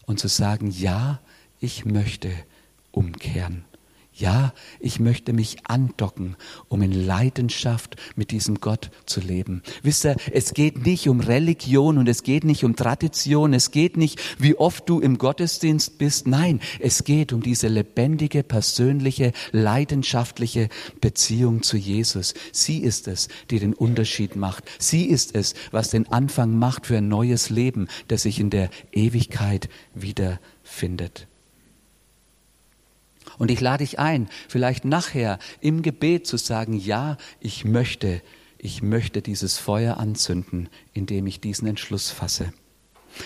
und 0.07 0.19
zu 0.19 0.29
sagen, 0.29 0.71
ja, 0.71 1.21
ich 1.61 1.85
möchte 1.85 2.31
umkehren. 2.91 3.65
Ja, 4.21 4.53
ich 4.81 5.01
möchte 5.01 5.33
mich 5.33 5.57
andocken, 5.65 6.37
um 6.69 6.83
in 6.83 6.93
Leidenschaft 6.93 7.97
mit 8.17 8.33
diesem 8.33 8.61
Gott 8.61 8.91
zu 9.07 9.19
leben. 9.19 9.63
Wisst 9.83 10.05
ihr, 10.05 10.17
es 10.31 10.53
geht 10.53 10.85
nicht 10.85 11.09
um 11.09 11.21
Religion 11.21 11.97
und 11.97 12.07
es 12.07 12.23
geht 12.23 12.45
nicht 12.45 12.63
um 12.63 12.77
Tradition, 12.77 13.55
es 13.55 13.71
geht 13.71 13.97
nicht, 13.97 14.21
wie 14.39 14.57
oft 14.57 14.87
du 14.91 15.01
im 15.01 15.17
Gottesdienst 15.17 15.97
bist. 15.97 16.27
Nein, 16.27 16.61
es 16.81 17.05
geht 17.05 17.33
um 17.33 17.43
diese 17.43 17.69
lebendige, 17.69 18.43
persönliche, 18.43 19.33
leidenschaftliche 19.53 20.69
Beziehung 21.01 21.63
zu 21.63 21.79
Jesus. 21.79 22.35
Sie 22.53 22.81
ist 22.83 23.09
es, 23.09 23.29
die 23.51 23.59
den 23.59 23.73
Unterschied 23.73 24.37
macht. 24.37 24.65
Sie 24.79 25.07
ist 25.07 25.35
es, 25.35 25.55
was 25.71 25.89
den 25.89 26.07
Anfang 26.13 26.59
macht 26.59 26.89
für 26.89 26.99
ein 26.99 27.09
neues 27.09 27.49
Leben, 27.49 27.89
das 28.09 28.23
sich 28.23 28.39
in 28.39 28.51
der 28.51 28.69
Ewigkeit 28.93 29.71
wiederfindet. 29.95 31.30
Und 33.41 33.51
ich 33.51 33.63
lade 33.63 33.83
dich 33.83 33.99
ein, 33.99 34.29
vielleicht 34.49 34.85
nachher 34.85 35.39
im 35.63 35.81
Gebet 35.81 36.27
zu 36.27 36.37
sagen, 36.37 36.75
ja, 36.75 37.17
ich 37.41 37.65
möchte, 37.65 38.21
ich 38.59 38.83
möchte 38.83 39.23
dieses 39.23 39.57
Feuer 39.57 39.97
anzünden, 39.97 40.69
indem 40.93 41.27
ich 41.27 41.41
diesen 41.41 41.67
Entschluss 41.67 42.11
fasse. 42.11 42.53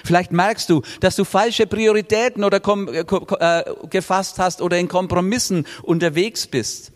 Vielleicht 0.04 0.30
merkst 0.30 0.70
du, 0.70 0.82
dass 1.00 1.16
du 1.16 1.24
falsche 1.24 1.66
Prioritäten 1.66 2.44
oder 2.44 2.62
äh, 2.64 3.00
äh, 3.00 3.74
gefasst 3.90 4.38
hast 4.38 4.62
oder 4.62 4.78
in 4.78 4.86
Kompromissen 4.86 5.66
unterwegs 5.82 6.46
bist 6.46 6.92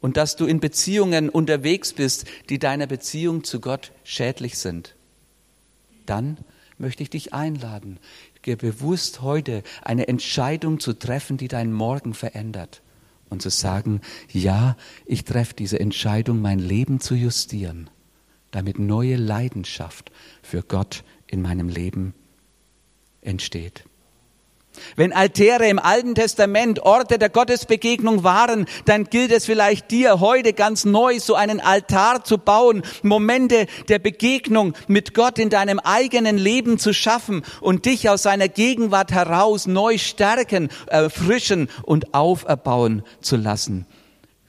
und 0.00 0.16
dass 0.16 0.34
du 0.34 0.46
in 0.46 0.58
Beziehungen 0.58 1.28
unterwegs 1.28 1.92
bist, 1.92 2.24
die 2.48 2.58
deiner 2.58 2.86
Beziehung 2.86 3.44
zu 3.44 3.60
Gott 3.60 3.92
schädlich 4.04 4.56
sind. 4.56 4.94
Dann 6.06 6.38
möchte 6.78 7.02
ich 7.02 7.10
dich 7.10 7.34
einladen, 7.34 7.98
dir 8.48 8.56
bewusst 8.56 9.22
heute 9.22 9.62
eine 9.82 10.08
Entscheidung 10.08 10.80
zu 10.80 10.94
treffen, 10.94 11.36
die 11.36 11.48
deinen 11.48 11.72
Morgen 11.72 12.14
verändert. 12.14 12.82
Und 13.30 13.42
zu 13.42 13.50
sagen, 13.50 14.00
ja, 14.32 14.76
ich 15.04 15.24
treffe 15.24 15.54
diese 15.54 15.78
Entscheidung, 15.78 16.40
mein 16.40 16.58
Leben 16.58 16.98
zu 16.98 17.14
justieren, 17.14 17.90
damit 18.50 18.78
neue 18.78 19.16
Leidenschaft 19.16 20.10
für 20.42 20.62
Gott 20.62 21.04
in 21.26 21.42
meinem 21.42 21.68
Leben 21.68 22.14
entsteht. 23.20 23.84
Wenn 24.96 25.12
Altäre 25.12 25.68
im 25.68 25.78
Alten 25.78 26.14
Testament 26.14 26.80
Orte 26.80 27.18
der 27.18 27.28
Gottesbegegnung 27.28 28.24
waren, 28.24 28.66
dann 28.84 29.04
gilt 29.04 29.32
es 29.32 29.46
vielleicht 29.46 29.90
dir 29.90 30.20
heute 30.20 30.52
ganz 30.52 30.84
neu, 30.84 31.20
so 31.20 31.34
einen 31.34 31.60
Altar 31.60 32.24
zu 32.24 32.38
bauen, 32.38 32.82
Momente 33.02 33.66
der 33.88 33.98
Begegnung 33.98 34.74
mit 34.86 35.14
Gott 35.14 35.38
in 35.38 35.50
deinem 35.50 35.78
eigenen 35.78 36.38
Leben 36.38 36.78
zu 36.78 36.92
schaffen 36.92 37.42
und 37.60 37.86
dich 37.86 38.08
aus 38.08 38.22
seiner 38.22 38.48
Gegenwart 38.48 39.12
heraus 39.12 39.66
neu 39.66 39.98
stärken, 39.98 40.68
erfrischen 40.86 41.68
und 41.82 42.14
auferbauen 42.14 43.02
zu 43.20 43.36
lassen. 43.36 43.86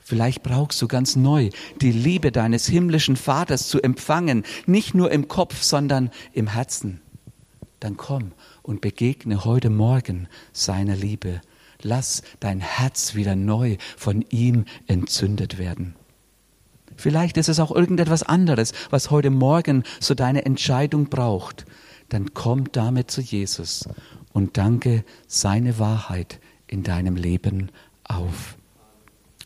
Vielleicht 0.10 0.42
brauchst 0.42 0.82
du 0.82 0.88
ganz 0.88 1.16
neu 1.16 1.52
die 1.82 1.92
Liebe 1.92 2.32
deines 2.32 2.66
himmlischen 2.66 3.16
Vaters 3.16 3.68
zu 3.68 3.80
empfangen, 3.80 4.44
nicht 4.66 4.96
nur 4.96 5.12
im 5.12 5.28
Kopf, 5.28 5.62
sondern 5.62 6.10
im 6.34 6.48
Herzen. 6.48 7.00
Dann 7.80 7.96
komm 7.96 8.32
und 8.70 8.82
begegne 8.82 9.46
heute 9.46 9.72
Morgen 9.72 10.28
seiner 10.54 10.96
Liebe. 10.96 11.42
Lass 11.82 12.22
dein 12.40 12.60
Herz 12.60 13.16
wieder 13.16 13.36
neu 13.36 13.78
von 13.98 14.24
ihm 14.30 14.66
entzündet 14.86 15.58
werden. 15.58 15.96
Vielleicht 16.96 17.38
ist 17.38 17.50
es 17.50 17.60
auch 17.60 17.72
irgendetwas 17.72 18.22
anderes, 18.22 18.74
was 18.92 19.10
heute 19.10 19.32
Morgen 19.32 19.82
so 20.00 20.14
deine 20.14 20.46
Entscheidung 20.46 21.10
braucht. 21.10 21.66
Dann 22.10 22.36
komm 22.36 22.72
damit 22.72 23.10
zu 23.10 23.22
Jesus 23.22 23.90
und 24.34 24.58
danke 24.58 25.04
seine 25.26 25.80
Wahrheit 25.80 26.40
in 26.68 26.84
deinem 26.84 27.16
Leben 27.16 27.72
auf. 28.04 28.56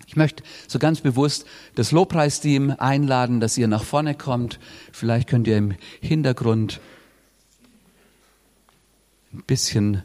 Ich 0.05 0.17
möchte 0.17 0.43
so 0.67 0.79
ganz 0.79 0.99
bewusst 0.99 1.45
das 1.75 1.93
Lobpreisteam 1.93 2.75
einladen, 2.77 3.39
dass 3.39 3.57
ihr 3.57 3.69
nach 3.69 3.85
vorne 3.85 4.15
kommt. 4.15 4.59
Vielleicht 4.91 5.29
könnt 5.29 5.47
ihr 5.47 5.57
im 5.57 5.75
Hintergrund 6.01 6.81
ein 9.33 9.43
bisschen 9.45 10.03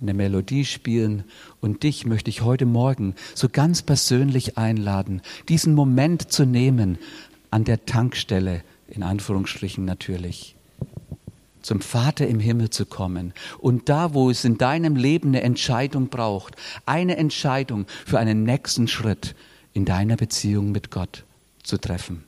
eine 0.00 0.14
Melodie 0.14 0.64
spielen 0.64 1.24
und 1.60 1.82
dich 1.82 2.04
möchte 2.04 2.28
ich 2.28 2.42
heute 2.42 2.66
Morgen 2.66 3.14
so 3.34 3.48
ganz 3.48 3.82
persönlich 3.82 4.58
einladen, 4.58 5.22
diesen 5.48 5.74
Moment 5.74 6.30
zu 6.30 6.44
nehmen 6.44 6.98
an 7.50 7.64
der 7.64 7.86
Tankstelle, 7.86 8.62
in 8.88 9.02
Anführungsstrichen 9.02 9.84
natürlich, 9.84 10.54
zum 11.62 11.80
Vater 11.80 12.26
im 12.26 12.38
Himmel 12.38 12.70
zu 12.70 12.84
kommen 12.84 13.32
und 13.58 13.88
da, 13.88 14.12
wo 14.12 14.28
es 14.28 14.44
in 14.44 14.58
deinem 14.58 14.96
Leben 14.96 15.28
eine 15.28 15.42
Entscheidung 15.42 16.08
braucht, 16.08 16.56
eine 16.84 17.16
Entscheidung 17.16 17.86
für 18.04 18.18
einen 18.18 18.42
nächsten 18.42 18.88
Schritt 18.88 19.34
in 19.72 19.86
deiner 19.86 20.16
Beziehung 20.16 20.72
mit 20.72 20.90
Gott 20.90 21.24
zu 21.62 21.78
treffen. 21.78 22.25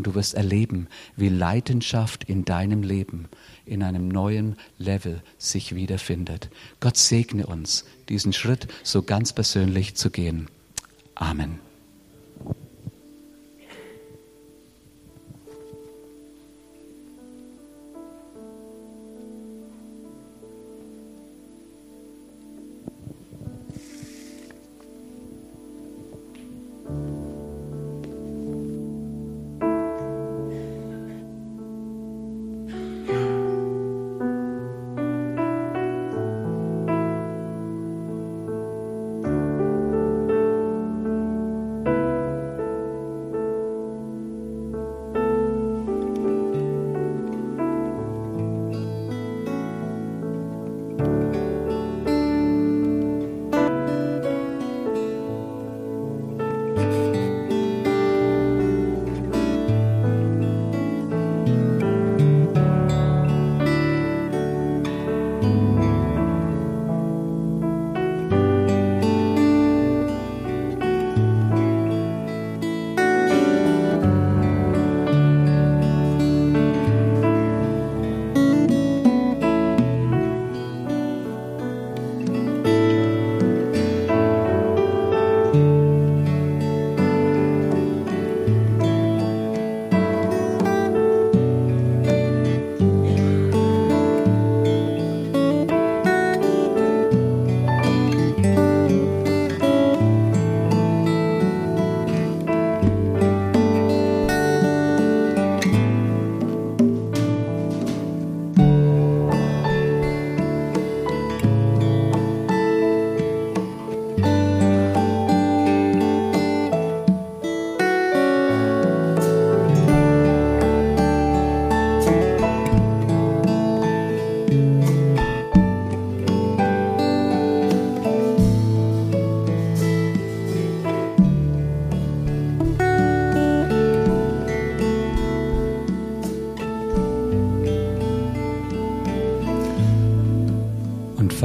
Und 0.00 0.06
du 0.06 0.14
wirst 0.14 0.32
erleben, 0.32 0.88
wie 1.14 1.28
Leidenschaft 1.28 2.24
in 2.24 2.46
deinem 2.46 2.82
Leben 2.82 3.28
in 3.66 3.82
einem 3.82 4.08
neuen 4.08 4.56
Level 4.78 5.20
sich 5.36 5.74
wiederfindet. 5.74 6.48
Gott 6.80 6.96
segne 6.96 7.44
uns, 7.44 7.84
diesen 8.08 8.32
Schritt 8.32 8.66
so 8.82 9.02
ganz 9.02 9.34
persönlich 9.34 9.96
zu 9.96 10.08
gehen. 10.08 10.48
Amen. 11.16 11.69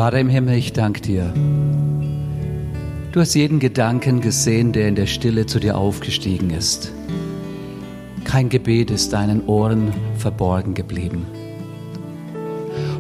Vater 0.06 0.20
im 0.20 0.30
Himmel, 0.30 0.54
ich 0.54 0.72
danke 0.72 1.02
dir. 1.02 1.34
Du 3.12 3.20
hast 3.20 3.34
jeden 3.34 3.60
Gedanken 3.60 4.22
gesehen, 4.22 4.72
der 4.72 4.88
in 4.88 4.94
der 4.94 5.08
Stille 5.08 5.48
zu 5.48 5.60
dir 5.60 5.76
aufgestiegen 5.76 6.52
ist. 6.52 6.94
Kein 8.24 8.50
Gebet 8.50 8.91
ist 8.91 9.13
deinen 9.13 9.48
Ohren 9.48 9.91
verborgen 10.15 10.76
geblieben. 10.76 11.26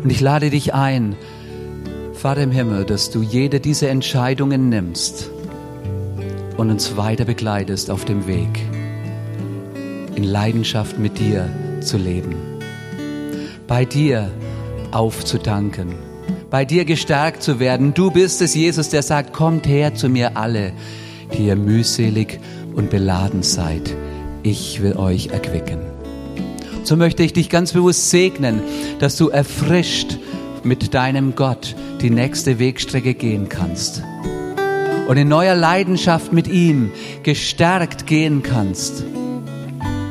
Und 0.01 0.09
ich 0.09 0.19
lade 0.19 0.49
dich 0.49 0.73
ein, 0.73 1.15
Vater 2.13 2.41
im 2.41 2.49
Himmel, 2.49 2.85
dass 2.85 3.11
du 3.11 3.21
jede 3.21 3.59
dieser 3.59 3.89
Entscheidungen 3.89 4.69
nimmst 4.69 5.29
und 6.57 6.71
uns 6.71 6.97
weiter 6.97 7.25
begleitest 7.25 7.91
auf 7.91 8.05
dem 8.05 8.25
Weg, 8.25 8.63
in 10.15 10.23
Leidenschaft 10.23 10.97
mit 10.97 11.19
dir 11.19 11.51
zu 11.81 11.97
leben, 11.97 12.33
bei 13.67 13.85
dir 13.85 14.31
aufzudanken 14.89 16.14
bei 16.49 16.65
dir 16.65 16.85
gestärkt 16.85 17.43
zu 17.43 17.59
werden. 17.59 17.93
Du 17.93 18.11
bist 18.11 18.41
es, 18.41 18.55
Jesus, 18.55 18.89
der 18.89 19.03
sagt, 19.03 19.33
kommt 19.33 19.67
her 19.67 19.95
zu 19.95 20.09
mir 20.09 20.37
alle, 20.37 20.73
die 21.37 21.47
ihr 21.47 21.55
mühselig 21.55 22.39
und 22.75 22.89
beladen 22.89 23.43
seid. 23.43 23.95
Ich 24.43 24.81
will 24.81 24.95
euch 24.97 25.27
erquicken. 25.27 25.79
So 26.83 26.95
möchte 26.95 27.23
ich 27.23 27.33
dich 27.33 27.49
ganz 27.49 27.73
bewusst 27.73 28.11
segnen, 28.11 28.61
dass 28.99 29.17
du 29.17 29.29
erfrischt 29.29 30.17
mit 30.63 30.93
deinem 30.93 31.35
Gott 31.35 31.75
die 32.01 32.09
nächste 32.09 32.59
Wegstrecke 32.59 33.15
gehen 33.15 33.49
kannst 33.49 34.03
und 35.07 35.17
in 35.17 35.27
neuer 35.27 35.55
Leidenschaft 35.55 36.33
mit 36.33 36.47
ihm 36.47 36.91
gestärkt 37.23 38.05
gehen 38.07 38.43
kannst 38.43 39.03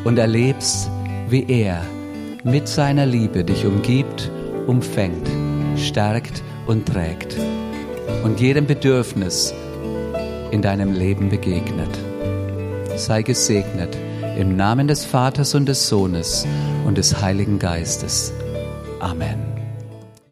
und 0.05 0.18
erlebst, 0.18 0.90
wie 1.29 1.44
er 1.49 1.83
mit 2.44 2.68
seiner 2.68 3.07
Liebe 3.07 3.44
dich 3.44 3.66
umgibt 3.66 4.31
umfängt, 4.66 5.29
stärkt 5.85 6.42
und 6.66 6.87
trägt 6.87 7.37
und 8.23 8.40
jedem 8.40 8.66
Bedürfnis 8.66 9.53
in 10.51 10.62
deinem 10.62 10.92
Leben 10.92 11.29
begegnet. 11.29 11.99
Sei 12.97 13.23
gesegnet 13.23 13.97
im 14.38 14.57
Namen 14.57 14.88
des 14.88 15.05
Vaters 15.05 15.55
und 15.55 15.66
des 15.66 15.88
Sohnes 15.88 16.47
und 16.87 16.99
des 16.99 17.20
Heiligen 17.20 17.59
Geistes. 17.59 18.33
Amen. 19.01 19.54